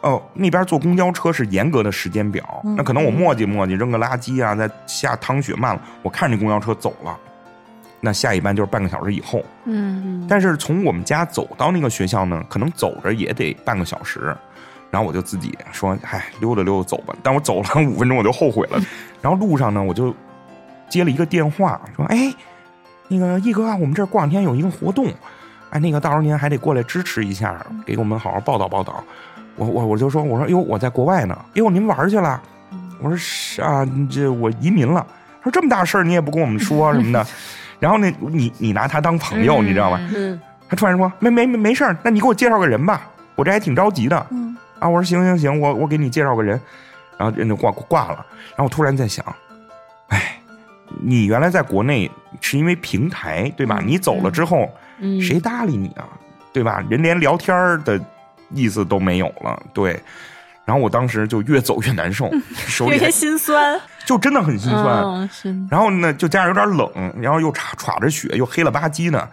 [0.02, 7.18] 哦，那边坐公交车是严格的时间表，那可能我磨叽磨叽，扔个垃圾啊，再下趟雪慢了，我看这公交车走了，
[8.02, 9.44] 那下一班就是半个小时以后。
[9.64, 14.36] 嗯，但是从我们家走到那个学校呢，可能走着也得半个小时。
[14.92, 18.80] 然后我就自己说：“嗨，溜达溜达走吧。”但我走了五分钟，我就后悔了。
[19.26, 20.14] 然后路上呢，我就
[20.88, 22.32] 接了一个电话，说：“哎，
[23.08, 25.08] 那个一哥啊，我们这儿过两天有一个活动，
[25.72, 29.04] 哎，那个到时候您还得过来支持一下，给我们好好报道报道。”
[29.58, 31.36] 我我我就说：“我说，哟，我在国外呢。
[31.56, 32.40] 哟，您玩去了？”
[33.02, 35.04] 我说：“是啊，这我移民了。”
[35.42, 37.26] 他说：“这么大事儿你也不跟我们说什么的。
[37.82, 40.00] ”然后那你你拿他当朋友，你知道吗？
[40.16, 46.62] 嗯他突然说：“没没没没事儿，那你给我介绍个人吧，我这还挺着急的。”嗯啊，我说行行行，我我给你介绍个人，
[47.18, 48.26] 然后人就挂挂了。
[48.50, 49.26] 然后我突然在想，
[50.10, 50.40] 哎，
[51.02, 52.10] 你原来在国内
[52.42, 53.82] 是因为平台对吧？
[53.84, 56.08] 你走了之后，嗯，谁搭理你啊？
[56.54, 56.82] 对吧？
[56.90, 58.00] 人连聊天儿的
[58.52, 59.62] 意思都没有了。
[59.74, 60.02] 对，
[60.64, 65.30] 然后我当时就越走越难受，手里还有些心酸，就真的很心酸。
[65.70, 66.90] 然后呢，就加上有点冷，
[67.22, 69.30] 然后又歘歘着雪，又黑了吧唧的，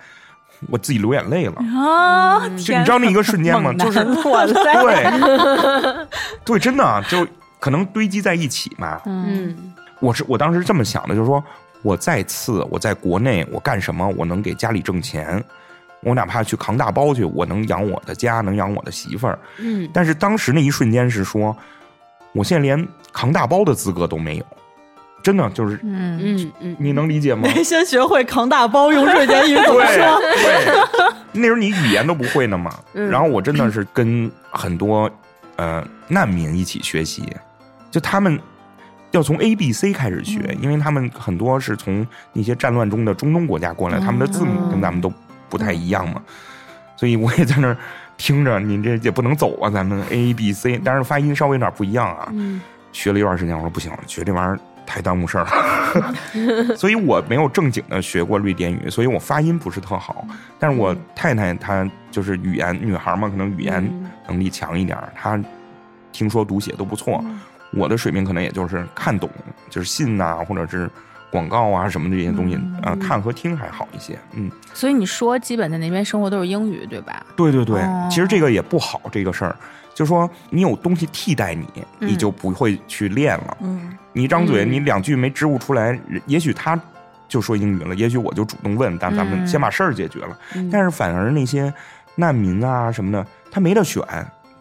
[0.68, 1.54] 我自己流眼泪了。
[1.78, 3.72] 啊，就你知道那一个瞬间吗？
[3.74, 6.06] 就是对，
[6.44, 7.24] 对，真的啊就
[7.62, 9.00] 可能堆积在一起嘛。
[9.06, 11.42] 嗯我是我当时这么想的，就是说
[11.82, 15.40] 我再次我在国内我干什么，我能给家里挣钱，
[16.00, 19.38] 我哪怕去扛大包去，我能养我的家，能养我的媳妇儿。
[19.58, 21.56] 嗯但是当时那一瞬间是说，
[22.32, 24.44] 我现在连扛大包的资格都没有，
[25.22, 27.48] 真的就是嗯，嗯嗯，你能理解吗？
[27.62, 30.18] 先学会扛大包，用瑞典语怎么对说？
[30.18, 32.74] 对，那时候你语言都不会呢嘛。
[32.94, 35.08] 嗯然后我真的是跟很多
[35.54, 37.22] 呃难民一起学习，
[37.92, 38.40] 就他们
[39.12, 40.58] 要从 A B C 开始学，嗯。
[40.60, 45.12] 因为他们很多是从那些战乱中的中东国家过来，他们的字母跟咱们都
[45.48, 46.20] 不太一样嘛，
[46.96, 47.76] 所以我也在那儿
[48.16, 52.28] 听着，你这也不能走啊，咱们 A B C，但是发音稍微有点不一样啊。
[52.32, 52.60] 嗯。
[52.92, 60.26] 学了一段时间，我说不行，学这玩意儿太耽误事儿了， 所以我没有正经的学过瑞典语，所以我发音不是特好。
[60.58, 64.10] 但是我太太她就是语言女孩嘛，可能语言嗯。
[64.28, 65.42] 能力强一点儿，她
[66.12, 67.24] 听说读写都不错。
[67.72, 69.28] 我的水平可能也就是看懂，
[69.70, 70.88] 就是信呐、或者是
[71.30, 74.18] 广告啊什么的这些东西，啊，看和听还好一些。
[74.32, 77.24] 嗯，所以你说基本在那边生活都是英语，对吧？
[77.36, 79.56] 对对对，哦其实这个也不好，这个事儿，
[79.94, 81.66] 就说你有东西替代你，
[82.00, 83.56] 嗯你就不会去练了。
[83.60, 86.78] 嗯，你一张嘴，嗯你两句没支吾出来，也许他
[87.28, 90.36] 就说英语了，也许我就主动问，但咱们嗯先把事儿解决了。
[90.54, 91.72] 嗯但是反而那些
[92.14, 94.02] 难民啊什么的，他没得选，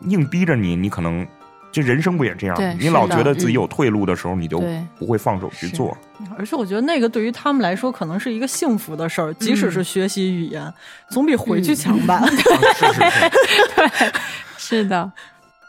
[0.07, 1.27] 硬逼着你，你可能
[1.71, 2.73] 这人生不也这样对？
[2.75, 4.59] 你老觉得自己有退路的时候，你就
[4.99, 5.97] 不会放手去做。
[6.37, 10.71] 而且我觉得那个对于他们来说，可能是一个幸福的事儿，即使是学习语言，
[11.09, 12.21] 总比回去强吧。
[12.27, 14.11] 是是是。
[14.57, 15.11] 是的，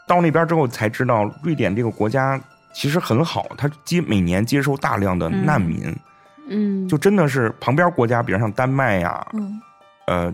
[0.05, 2.39] 到那边之后才知道，瑞典这个国家
[2.73, 5.95] 其实很好，它接每年接收大量的难民，
[6.47, 9.59] 嗯，就真的是旁边国家，比如像丹麦呀、嗯。
[10.05, 10.33] 呃，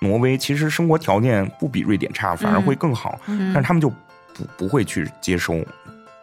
[0.00, 3.52] 挪威，其实生活条件不比瑞典差，反而会更好，嗯。
[3.52, 3.92] 但是他们就
[4.38, 5.62] 不不会去接收。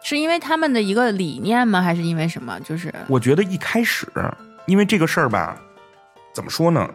[0.02, 1.82] 是因为他们的一个理念吗？
[1.82, 2.58] 还是因为什么？
[2.60, 4.06] 就是我觉得一开始，
[4.66, 5.56] 因为这个事儿吧，
[6.32, 6.88] 怎么说呢？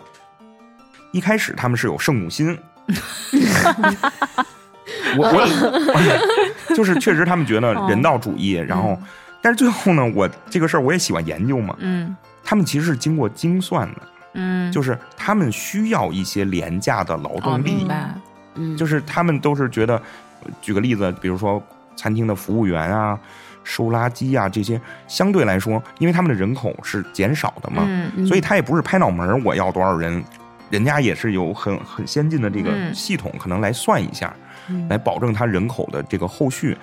[1.12, 2.58] 一开始他们是有圣母心，
[5.18, 5.46] 我我
[6.74, 8.98] 就是确实他们觉得人道主义，然后，
[9.42, 12.16] 但是最后呢，我这个事儿我也喜欢研究嘛，嗯。
[12.44, 14.02] 他们其实是经过精算的，
[14.34, 17.86] 嗯，就是他们需要一些廉价的劳哦，动力，
[18.56, 18.76] 嗯。
[18.76, 20.02] 就是他们都是觉得，呃
[20.62, 21.62] 举个例子，比如说
[21.96, 23.20] 餐厅的服务员啊、
[23.64, 30.24] 收垃圾啊这些，相对来说，因为他们的人口是减少的嘛，嗯所以他也不是拍脑门儿我要多少人，
[30.70, 34.34] 人家也是有很很先进的这个嗯系统，可能来算一下，
[34.68, 36.76] 嗯来保证他人口的这个后续。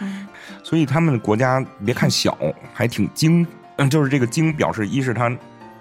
[0.63, 2.37] 所以他们的国家别看小，
[2.73, 3.47] 还挺精，
[3.77, 5.31] 嗯，就是这个精表示一是它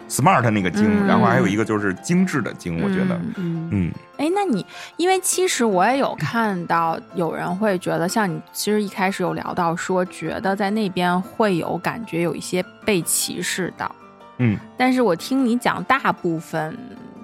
[0.07, 1.07] smart 那个精，嗯。
[1.07, 4.65] 然后还有一个就是精致的精，我觉得，嗯哎，那你
[4.97, 13.91] 因为其实我也有看到有人会觉得，像你其实一开始有聊到说，觉得在那边会有感觉有一些被歧视的，
[14.37, 14.57] 嗯。
[14.77, 16.77] 但是我听你讲，大部分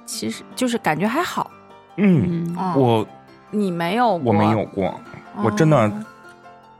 [0.06, 1.50] 其实就是感觉还好。
[1.98, 3.08] 嗯，我
[3.52, 5.00] 你没有过，我没有过，
[5.44, 5.92] 我真的哦。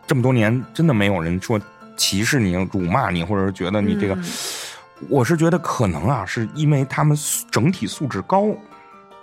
[0.06, 1.60] 这么多年真的没有人说
[1.96, 4.24] 歧视你、辱骂你，或者是觉得你这个，嗯
[5.10, 8.48] 我是觉得可能啊，是因为他们素整体素质高。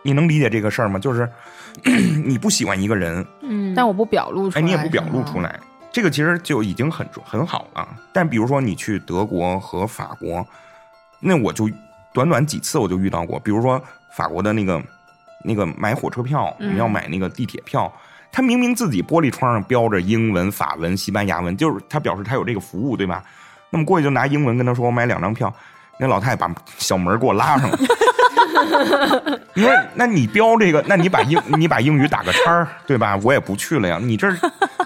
[0.03, 0.99] 你能理解这个事儿吗？
[0.99, 1.31] 就是
[2.25, 5.41] 你不喜欢一个人，嗯，但我不表露出哎，来，你也不表露出。
[5.41, 5.61] 来，
[5.93, 7.87] 这个其实就已经很很好了。
[8.13, 10.47] 但比如说你去德国和法国，
[11.21, 11.69] 那我就
[12.15, 13.79] 短短几次我就遇到过，比如说
[14.17, 14.83] 法国的那个
[15.45, 17.93] 那个买火车票，我嗯们要买那个地铁票，
[18.33, 23.23] 他明明自己玻璃窗上标着英文、法文、西班牙文，就是他表示他有这个服务，对吧？
[23.69, 25.55] 那么过去就拿英文跟他说我买两张票，
[26.01, 27.79] 那老太太把小门给我拉上了。
[29.55, 33.17] 你说，那你标这个，那你把英你把英语打个叉儿，对吧？
[33.23, 33.99] 我也不去了呀。
[34.01, 34.33] 你这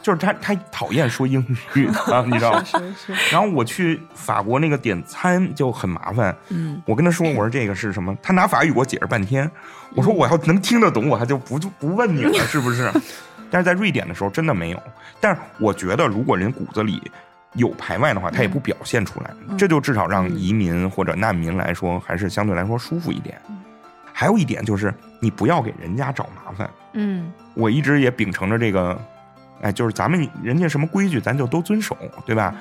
[0.02, 1.44] 就是他，他讨厌说英
[1.74, 2.64] 语啊，你知道吗？
[2.64, 9.50] 是是，然后我去法国那个点餐就很麻烦，嗯，我跟他说我说这个是什么，他拿法语给我解释半天，
[9.94, 12.90] 我说我要能听得懂，我还就不就不问你了，是不是？
[13.50, 14.82] 但是在瑞典的时候真的没有，
[15.20, 17.00] 但是我觉得如果人骨子里
[17.54, 23.40] 有排外的话，他也不表现出来，这就至少让移民或者难民来说还是相对来说舒服一点。
[24.12, 27.32] 还有一点就是你不要给人家找麻烦，嗯。
[27.54, 28.96] 我一直也秉承着这个，
[29.60, 32.54] 哎，就是咱们人家什么规矩咱就都遵守，对吧？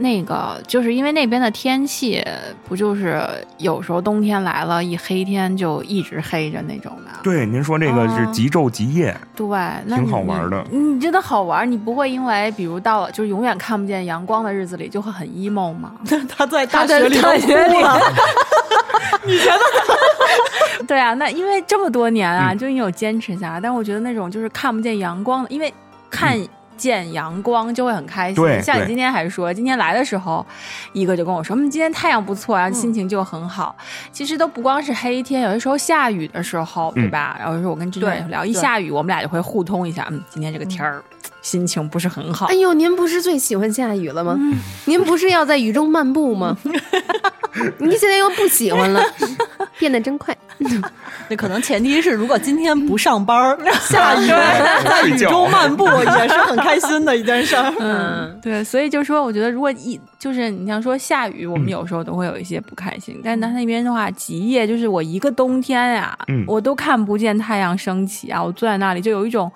[0.00, 2.24] 那个就是因为那边的天气，
[2.66, 3.22] 不就是
[3.58, 7.10] 有时候冬天来了，一黑天就一直黑着那种的。
[7.22, 9.46] 对，您说这个是哦极昼极夜，对，
[9.84, 15.92] 那挺好玩的你你真的好玩，你不会因为比如到了就是永远看不见阳光的日子里就会很 emo 吗？
[16.28, 18.00] 他在大学里都大学里哭了，
[20.88, 25.72] 对啊，那因为这么多年啊，嗯就你有坚持下来，但我觉得那种就是看不见阳光的，因为
[26.08, 26.38] 看。
[26.80, 30.44] 见阳光就会很开心，像你今天还说，今天来的时候，
[30.94, 32.80] 一哥就跟我说，嗯，今天太阳不错，然后嗯。
[32.80, 33.76] 心情就很好。
[34.10, 37.36] 其实都不光是黑天，有的时候下雨的时候，对嗯吧？
[37.38, 41.04] 然后有时候我跟志远聊，一下雨，我们俩就会互通一下，嗯，今天这个天儿
[41.42, 42.54] 心情不是很好哎。
[42.54, 44.38] 呦，您不是最喜欢下雨了吗？
[44.84, 46.56] 您不是要在雨中漫步吗？
[47.78, 49.02] 您现在又不喜欢了，
[49.78, 50.36] 变得真快。
[51.28, 54.26] 那可能前提是，如果今天不上班， 下雨
[54.84, 57.72] 在雨中漫步也是很开心的一件事儿。
[57.78, 69.50] 嗯，对，所以就说，我觉得如果一就是你像说下雨，我们有时候都会有一些不开心，但是他那边的话，极夜就是我一个冬天呀、嗯我都看不见太阳升起啊，我坐在那里就有一种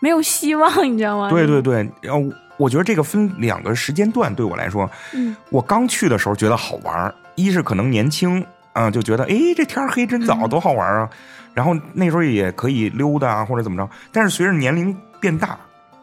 [0.00, 1.30] 没有希望， 你知道吗？
[1.30, 11.10] 对对对，然后我觉得这个分两个时间段，对我来说，嗯我刚去的时候觉得好玩儿，一是可能年轻啊、就觉得哎这天儿黑真早，多好玩儿啊，
[11.52, 15.58] 然后那时候也可以溜达啊或者怎么着，但是随着年龄变大，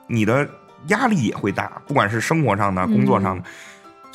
[0.08, 0.48] 你的
[0.88, 3.43] 压力也会大，不管是生活上的、工作上的，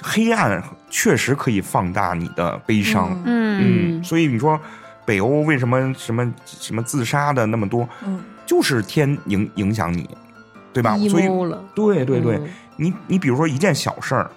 [0.03, 3.11] 黑暗确实可以放大你的悲伤。
[3.25, 4.61] 嗯嗯，所以你说
[5.05, 7.89] 北欧为什么什么什么自杀的那么多？
[8.05, 8.21] 嗯，
[8.53, 10.07] 就是天影影响你，
[10.75, 10.95] 对吧？
[11.09, 11.27] 所以
[11.75, 14.31] 对对对，嗯你你比如说一件小事儿，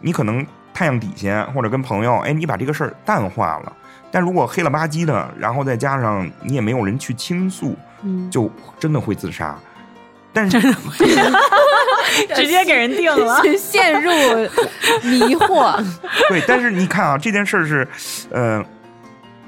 [0.00, 3.72] 你可能太阳底下或者跟朋友，哎，你把这个事儿淡化了。
[4.10, 9.54] 但如果黑了吧唧的，然后再加上你也没有人去倾诉，嗯，就真的会自杀。
[10.32, 10.58] 但是
[12.34, 13.42] 直接给人定了。
[13.58, 14.10] 陷入
[15.02, 15.84] 迷惑。
[16.30, 17.86] 对，但是你看啊，这件事儿是，
[18.30, 18.64] 呃，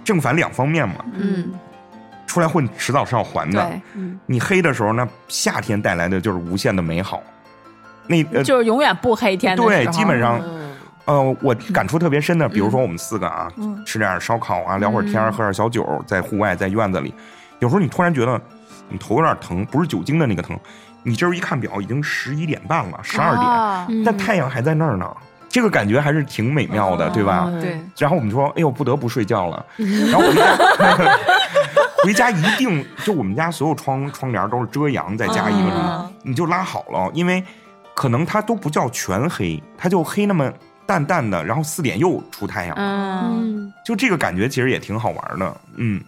[0.05, 0.96] 正反两方面嘛。
[1.14, 1.52] 嗯，
[2.27, 3.62] 出来混迟早是要还的。
[3.62, 7.22] 对，你黑的时候那，夏天带来的就是无限的美好。
[8.07, 10.75] 那呃，就是永远不黑天的对，基本上嗯
[11.07, 17.14] 呃，我感触特别深的，比如说我们四个啊，嗯吃点烧烤啊，聊会儿天儿，喝点小酒，在户外，在院子里，
[17.61, 18.41] 有时候你突然觉得
[18.89, 20.59] 你头有点疼，不是酒精的那个疼，
[21.03, 25.11] 你这时候一看表，已经十一点半了，十二点，啊但太阳还在那儿呢。
[25.49, 27.45] 这个感觉还是挺美妙的，对吧？
[27.47, 29.64] 嗯对，然后我们说，哎呦，不得不睡觉了。
[30.11, 30.57] 然后回家，
[32.05, 37.42] 回家一定就我们家所有窗窗帘都是遮阳，再加一个什么，你就拉好了，因为
[37.94, 40.52] 可能它都不叫全黑，它就黑那么
[40.86, 45.57] 淡淡的，然后四点又出太阳，嗯，嗯，就这个感觉其实也挺好玩的。
[45.76, 46.00] 嗯，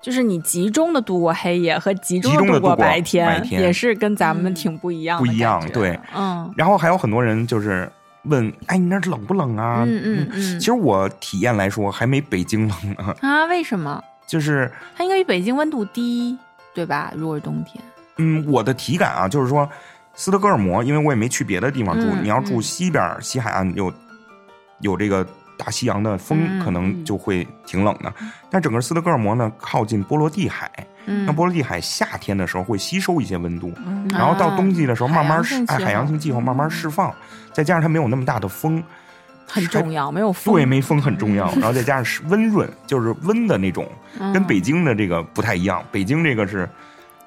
[0.00, 3.60] 就是你集中的度过黑夜和集中度过白天，白天。
[3.60, 6.52] 也是跟咱们挺不一样的不一样对，嗯。
[6.56, 7.90] 然后还有很多人就是
[8.24, 9.84] 问，哎，你那冷不冷啊？
[9.86, 10.58] 嗯嗯嗯。
[10.60, 14.02] 其实我体验来说还没北京冷呢，啊，为什么？
[14.32, 16.38] 就是它应该比北京温度低，
[16.72, 17.12] 对吧？
[17.14, 17.84] 如果是冬天，
[18.16, 19.68] 嗯，我的体感啊，就是说，
[20.14, 23.92] 斯德哥尔摩，因为我也没去别的地方住，嗯你要住嗯西边儿西海岸有
[24.80, 25.22] 有这个
[25.58, 28.10] 大西洋的风，嗯可能就会挺冷的。
[28.48, 30.70] 但整个斯德哥尔摩呢，靠近波罗的海，
[31.04, 37.14] 嗯那波罗的海夏天的时候会吸收一些温度，嗯然后到冬季的时候慢慢释哎海洋性气候慢慢释放，
[37.52, 38.82] 再加上它没有那么大的风，
[39.52, 43.86] 很重要，没有风，对，没风很重要，然后再加上是温润，就是温的那种，
[44.18, 46.68] 嗯跟北京的这个不太一样，北京这个是。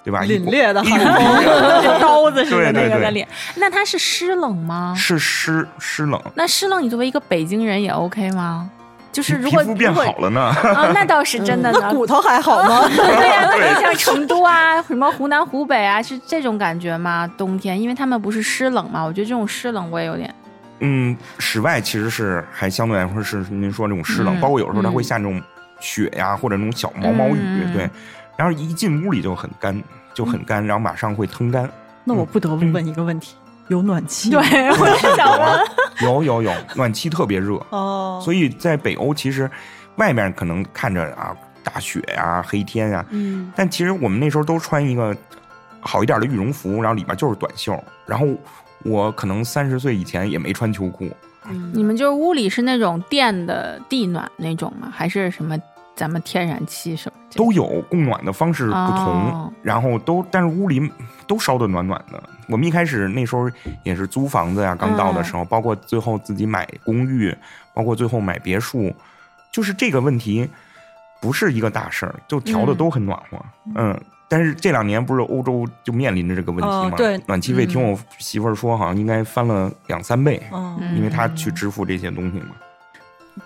[0.05, 0.21] 对吧？
[0.21, 3.28] 凛冽的一寒风就刀子似的对对对那个在脸。
[3.55, 4.93] 那它是湿冷吗？
[4.95, 8.69] 是湿湿冷，那湿冷，你作为一个北京人也 OK 吗？
[9.11, 10.39] 就是如果皮肤变好了呢。
[10.39, 11.80] 啊，那倒是真的呢。
[11.82, 12.88] 那骨头还好吗？
[12.95, 17.28] 对呀、那就像成都啊，什么湖南、湖北啊，是这种感觉吗？
[17.36, 20.32] 冬天，因为他们不是湿冷嘛，我觉得这种湿冷我也有点。
[20.80, 25.41] 嗯，室外其实是还相对来说是您说这种湿冷，嗯包括有时候它嗯会下那种
[25.80, 27.89] 雪呀，或者那种小毛毛雨，嗯对。
[28.38, 29.82] 然后一进屋里就很干，
[30.13, 31.69] 就很干，然后马上会腾干。
[32.03, 33.36] 那我不得不问一个问题：
[33.69, 34.30] 有暖气？
[34.30, 34.39] 对，
[34.78, 35.59] 我是想问，
[36.01, 39.49] 有有有，暖气特别热，哦，所以在北欧其实
[39.95, 45.15] 外面可能看着啊大雪呀、黑天呀，嗯，但其实我们那时候都穿一个
[45.80, 47.82] 好一点的羽绒服，然后里面就是短袖。
[48.05, 48.28] 然后
[48.86, 51.09] 我可能三十岁以前也没穿秋裤，
[51.73, 54.91] 你们就是屋里是那种电的地暖那种吗？
[54.95, 55.57] 还是什么
[55.95, 57.19] 咱们天然气什么？
[57.36, 60.79] 都有供暖的方式不同，哦然后都但是屋里
[61.27, 62.21] 都烧的暖暖的。
[62.47, 63.49] 我们一开始那时候
[63.83, 67.36] 也是租房子呀，刚到的时候，包括最后自己买公寓，
[67.73, 68.93] 包括最后买别墅，
[69.51, 70.47] 就是这个问题
[71.19, 73.43] 不是一个大事儿，就调的嗯都很暖和，
[73.75, 73.99] 嗯。
[74.28, 76.91] 但是这两年不是欧洲就面临着这个问题吗？
[76.91, 80.41] 哦对暖气费，听我媳妇儿说，好像应该翻了两三倍，
[80.95, 82.55] 因为她去支付这些东西嘛。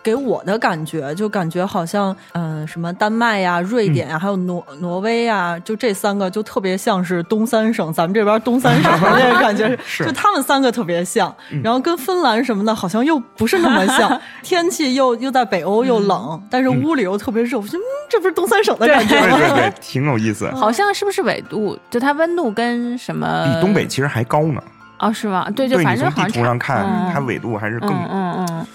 [0.03, 11.33] 给我的感觉就感觉好像，嗯、什么丹麦呀、瑞典呀，嗯还有挪挪威呀，就这三个就特别像是东三省，咱们这边东三省的 那个感觉，是就他们三个特别像，
[11.63, 19.37] 然后跟芬兰什么的，好像又不是那么像，天气又又在北欧又冷，但是屋里又特别热，我觉得、嗯、这不是东三省的感觉吗？
[19.37, 21.77] 对对对，挺有意思， 好像是不是纬度？
[21.89, 23.45] 就它温度跟什么？
[23.53, 24.61] 比东北其实还高呢。
[24.99, 25.49] 哦，是吗？
[25.55, 28.67] 对，就对反正从地图上看，嗯它纬度还是更嗯嗯嗯，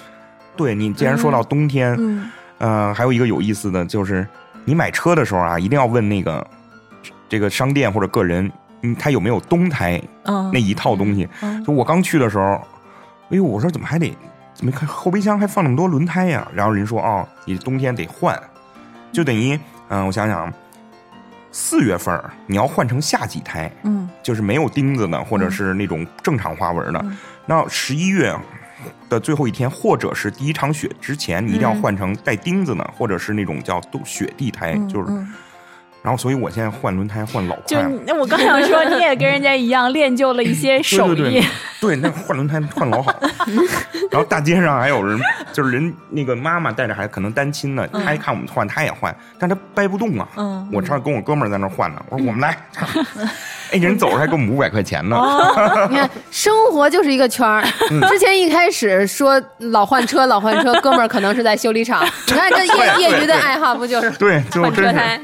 [0.56, 4.26] 对你既然说到冬天，嗯呃，还有一个有意思的就是，
[4.64, 6.46] 你买车的时候啊，一定要问那个
[7.28, 8.50] 这个商店或者个人，
[8.82, 11.28] 嗯，他有没有冬胎嗯那一套东西。
[11.42, 12.60] 嗯就我刚去的时候，
[13.30, 14.16] 哎呦，我说怎么还得
[14.54, 16.46] 怎么看后备箱还放那么多轮胎呀？
[16.54, 18.40] 然后人说哦，你冬天得换，
[19.12, 20.52] 就等于嗯、我想想，
[21.52, 27.04] 四月份你要换成夏季胎，嗯就是没有钉子的，或者是那种正常花纹的。
[27.46, 28.34] 那十一月
[29.08, 35.26] 的最后一天，或者是第一场雪之前，你一定要换成带钉子的，或者是那种叫都雪地胎，就是。
[36.04, 37.90] 嗯然后，所以我现在换轮胎换老就快了。
[38.06, 41.46] 那我刚想说，你也跟人家一样练就了一些手艺对对对，
[41.80, 43.10] 对，那换轮胎换老好。
[44.12, 45.18] 然后大街上还有人，
[45.50, 50.28] 就是人那个妈妈带着孩子，可能单亲的，她一看我们换，她也换，但她掰不动啊。
[50.36, 52.54] 嗯我上跟我哥们儿在那换呢，我说我们来，
[53.72, 55.16] 哎，人走着还给我们五百块钱呢。
[55.88, 57.64] 你看，生活就是一个圈儿。
[57.90, 62.04] 嗯之前一开始说老换车，老换车，哥们儿可能是在修理厂。
[62.26, 65.20] 你看这业业余的爱好不就是对，最后真是换车胎？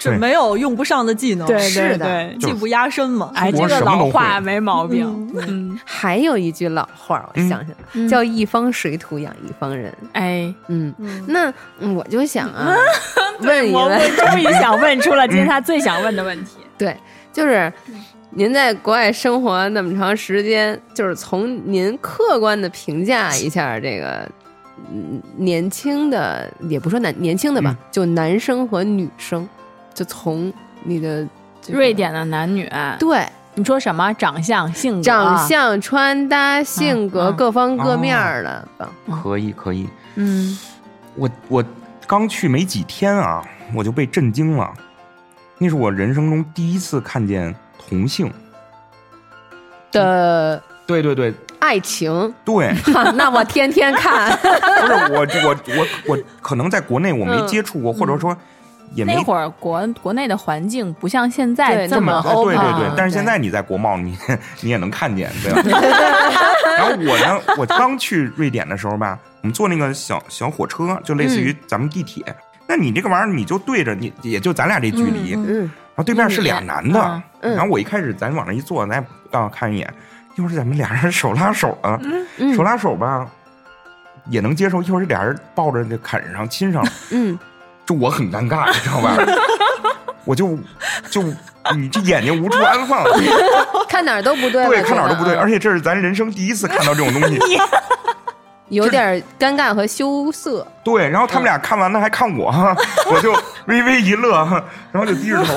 [0.00, 2.32] 这没有用不上的技能，对是的。
[2.40, 3.30] 技不压身嘛。
[3.34, 5.30] 哎，这个老话没毛病。
[5.46, 10.52] 嗯，还有一句老话，我想想，叫“一方水土养一方人哎，”。
[10.68, 10.94] 嗯，
[11.28, 12.74] 那嗯我就想啊，
[13.40, 16.56] 问一我我问，终于 想问出了今天他最想问的问题。
[16.78, 16.96] 对，
[17.30, 17.70] 就是
[18.30, 24.26] 您在国外生活那么长时间，就是从您客观的评价一下这个。
[24.92, 29.46] 嗯，年轻的也不说男年轻的吧，就男生和女生，
[29.94, 30.52] 就从
[30.84, 31.26] 你的
[31.60, 34.12] 这个瑞典的男女，对你说什么？
[34.14, 38.88] 长相、性格、长，相、穿搭、性格嗯各方各面儿的吧。
[39.22, 39.88] 可以可以。
[40.14, 40.56] 嗯，
[41.16, 41.64] 我我
[42.06, 43.42] 刚去没几天啊，
[43.74, 44.72] 我就被震惊了。
[45.58, 48.32] 那是我人生中第一次看见同性。
[49.92, 54.30] 的对对对爱情，对， 哈，那我天天看。
[54.38, 58.36] 不是我我我我可能在国内我没嗯接触过，或者说
[58.94, 64.16] 也没那会儿国国内的环境不像现在这么那么哎对对对啊，但是现在你在国贸，你
[64.60, 65.62] 你也能看见，对吧？
[66.76, 72.24] 然后我呢，我刚去瑞典的时候吧，我们坐那个小小火车，就类似于咱们地铁。
[72.66, 77.22] 那你这个玩意儿，你就对着你，也就咱俩这距离，然嗯，后对面是俩男的，嗯
[77.52, 77.56] 嗯。
[77.56, 79.92] 然后我一开始咱往那一坐，咱也啊看一眼，
[80.36, 81.98] 一会儿咱们俩人手拉手啊，
[82.38, 82.54] 嗯。
[82.54, 83.26] 手拉手吧
[84.28, 87.36] 也能接受，一会儿这俩人抱着这啃上亲上了，嗯，
[87.90, 89.16] 就我很尴尬，你知道吧？
[90.24, 90.56] 我就
[91.10, 91.24] 就
[91.74, 93.04] 你这眼睛无处安放，
[93.90, 97.36] 看哪儿都不对，对，看哪儿都不对，而且这是咱人生第一次看到这种东西。
[98.68, 100.64] 有点尴尬和羞涩。
[100.84, 102.54] 对，然后他们俩看完了还看我，
[103.12, 103.32] 我就
[103.66, 104.30] 微微一乐，
[104.92, 105.54] 然后就低着头，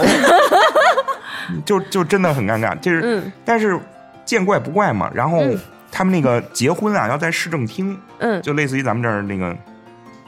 [1.63, 2.75] 就就真的很尴尬。
[2.79, 3.79] 就是，嗯但是
[4.25, 5.07] 见怪不怪嘛。
[5.13, 5.59] 然后嗯
[5.91, 9.55] 他们那个结婚啊，要在市政厅，嗯就类似于咱们这儿那个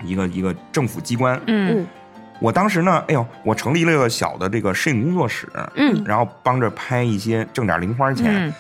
[0.03, 1.41] 一个一个政府机关。
[1.47, 1.87] 嗯嗯
[2.39, 8.47] 我当时呢，哎呦，我成立了个小的这个摄影工作室，嗯然后帮着拍一些挣点零花钱。
[8.47, 8.53] 嗯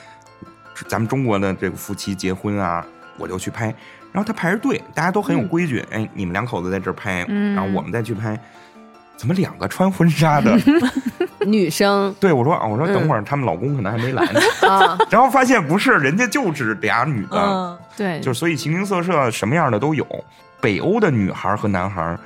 [0.89, 2.85] 咱们中国的这个夫妻结婚啊，
[3.17, 3.73] 我就去拍。
[4.11, 5.81] 然后他排着队，大家都很有规矩。
[5.89, 8.37] 哎，你们两口子在这儿拍，嗯然后我们再去拍。
[9.15, 10.53] 怎么两个穿婚纱的？
[11.47, 14.41] 女生对我说啊，我说嗯等会儿他们老公可能还没来呢。
[14.67, 20.05] 啊， 然后发现不是，人家就是俩女的，嗯，对，就所以形形色色什么样的都有。
[20.59, 22.17] 北欧的女孩和男孩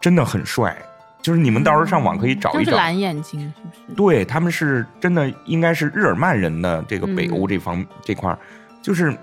[0.00, 0.74] 真的很帅，
[1.22, 2.76] 就是你们到时候上网可以找一找。
[2.76, 3.94] 蓝眼睛，是不是？
[3.94, 8.38] 对，他们是真的应该是日耳曼人的这个北欧这方、这块儿，
[8.82, 9.14] 就是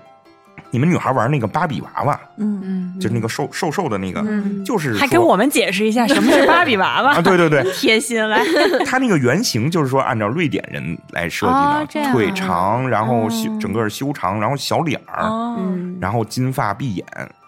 [0.70, 2.62] 你们女孩玩那个芭比娃娃，嗯。
[2.64, 4.64] 嗯，就是那个瘦瘦瘦的那个，嗯。
[4.64, 7.14] 就是还给我们解释一下什么是芭比娃娃。
[7.18, 8.44] 啊，对对对，贴心来，
[8.86, 15.98] 它那个原型就是说按照瑞典人来设计的，腿长，然后修、哦整个修长，然后小脸儿，哦，嗯。
[16.00, 17.06] 然后金发碧眼，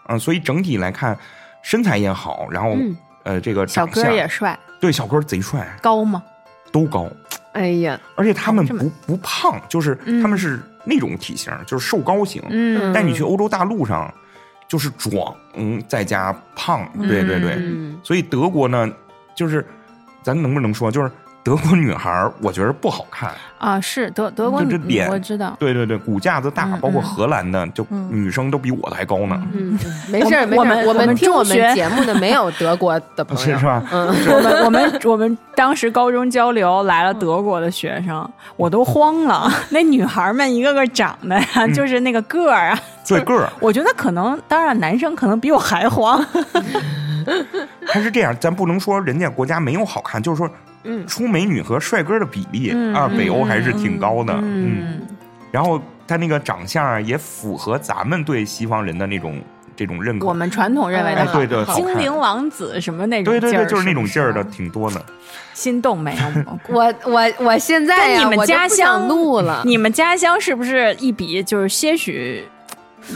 [0.07, 1.17] 嗯、所以整体来看
[1.61, 6.23] 身材也好，然后、嗯呃这个小哥也帅，对小哥贼帅，高吗？
[6.71, 7.09] 都高，
[7.53, 12.43] 哎呀，而且他们不不胖，就是嗯他们是那种体型，就是瘦高型。
[12.49, 14.13] 嗯但你去欧洲大陆上，
[14.67, 17.55] 就是壮，嗯，再加胖，对对对。
[17.57, 18.87] 嗯所以德国呢，
[19.35, 19.65] 就是
[20.21, 21.11] 咱能不能说，就是
[21.43, 23.31] 德国女孩儿，我觉得不好看。
[23.57, 27.03] 啊，是德德国这脸我知道，对对对，骨架子大，嗯包括嗯。
[27.03, 29.77] 荷兰的，就嗯女生都比我的还高呢，嗯，
[30.11, 33.43] 没事儿没我事儿，我们我们听我们节目的没有德国的朋友。
[33.43, 33.83] 是 是吧？
[33.91, 39.51] 嗯， 我们我们我们当时高中交流来了德国的学生，我都慌了。
[39.71, 41.73] 那女孩们一个个长得呀，嗯。
[41.73, 43.49] 就是那个个儿啊，对个儿。
[43.59, 46.23] 我觉得可能，当然男生可能比我还慌。
[47.87, 50.49] 他是这样，咱不能说人家国家没有好看，就是说，
[50.83, 55.01] 嗯出美女和帅哥的比例嗯啊，嗯北欧还是挺高的，嗯嗯，
[55.51, 59.39] 然后他那个长相啊，也符合咱们对西方人的那种
[59.75, 60.25] 这种认可。
[60.25, 65.05] 我们传统认为的对对精灵王子什么那种劲儿对对对，就是那种劲儿的挺多的。
[65.53, 66.59] 心动没有？
[66.73, 69.61] 我我我现在你们家乡录了。
[69.65, 72.45] 你们家乡是不是一比就是些许？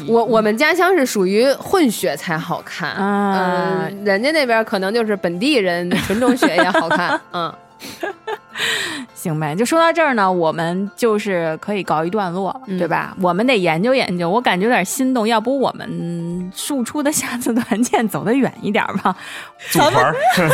[0.08, 7.54] 我我们家乡是属于混血才好看，啊嗯，人家那边可能就是本地人 纯种血也好看，嗯，
[9.14, 13.16] 行呗，就说到这儿呢，我们就是可以告一段落，嗯对吧？
[13.22, 19.16] 我们得研究研究，我感觉有点心动，要不我们庶出的下次团建走得远一点吧？
[19.72, 20.02] 咱们，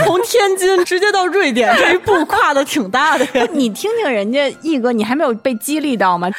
[0.05, 3.47] 从天津直接到瑞典，这一步跨的挺大的呀。
[3.53, 6.29] 你听听人家毅哥，你还没有被激励到吗？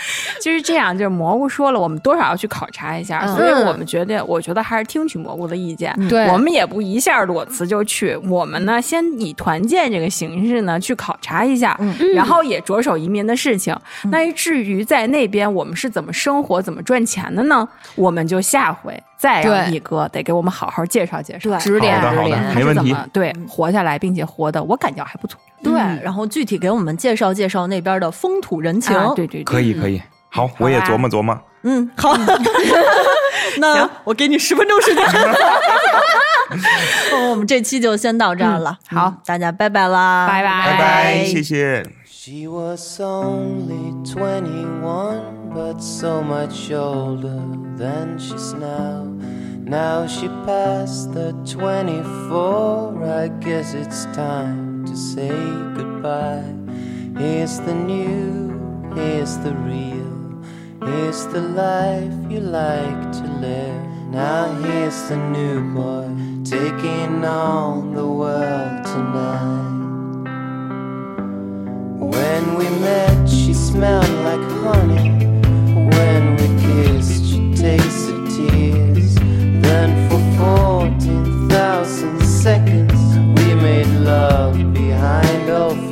[0.41, 5.95] 就是这样，就是蘑菇说了，我们多少要去考察一下，嗯所以我们觉得，我觉得还是听取蘑菇的意见。
[6.09, 11.79] 对我们也不一下裸辞就去，我们呢先以团建这个形式呢去考察一下，
[12.15, 13.77] 然后也着手移民的事情。
[14.05, 17.69] 那至于在那边我们是怎么生活、怎么赚钱的呢？
[17.95, 25.41] 我们就下回再让对毅哥得给我们好好介绍介绍，指点好的好的指点，他是怎没问题么对活下来，并且活的我感觉还不错。
[25.63, 25.73] 对，
[26.03, 28.97] 然后具体给我们介绍介绍那边的风土人情。
[28.97, 30.01] 啊对对对，可以可以。
[30.29, 31.39] 好，我也琢磨琢磨。
[31.63, 32.17] 嗯，好，
[33.59, 35.05] 那我给你十分钟时间。
[37.13, 38.77] 哦我们这期就先到这儿了。
[38.89, 41.85] 好嗯大家拜拜啦，拜拜拜拜，谢谢。
[42.07, 47.41] She was only 21, but so much older
[47.79, 49.05] than she's now.
[49.65, 55.31] Now she passed the 24, I guess it's time to say
[55.75, 56.45] goodbye.
[57.17, 58.53] Here's the new,
[58.95, 60.00] here's the real,
[60.85, 63.85] here's the life you like to live.
[64.11, 66.09] Now here's the new boy
[66.45, 69.79] taking on the world tonight.
[71.99, 75.11] When we met, she smelled like honey.
[75.97, 79.15] When we kissed, she tasted tears.
[79.15, 83.01] Then for 14,000 seconds,
[83.39, 85.90] we made love behind our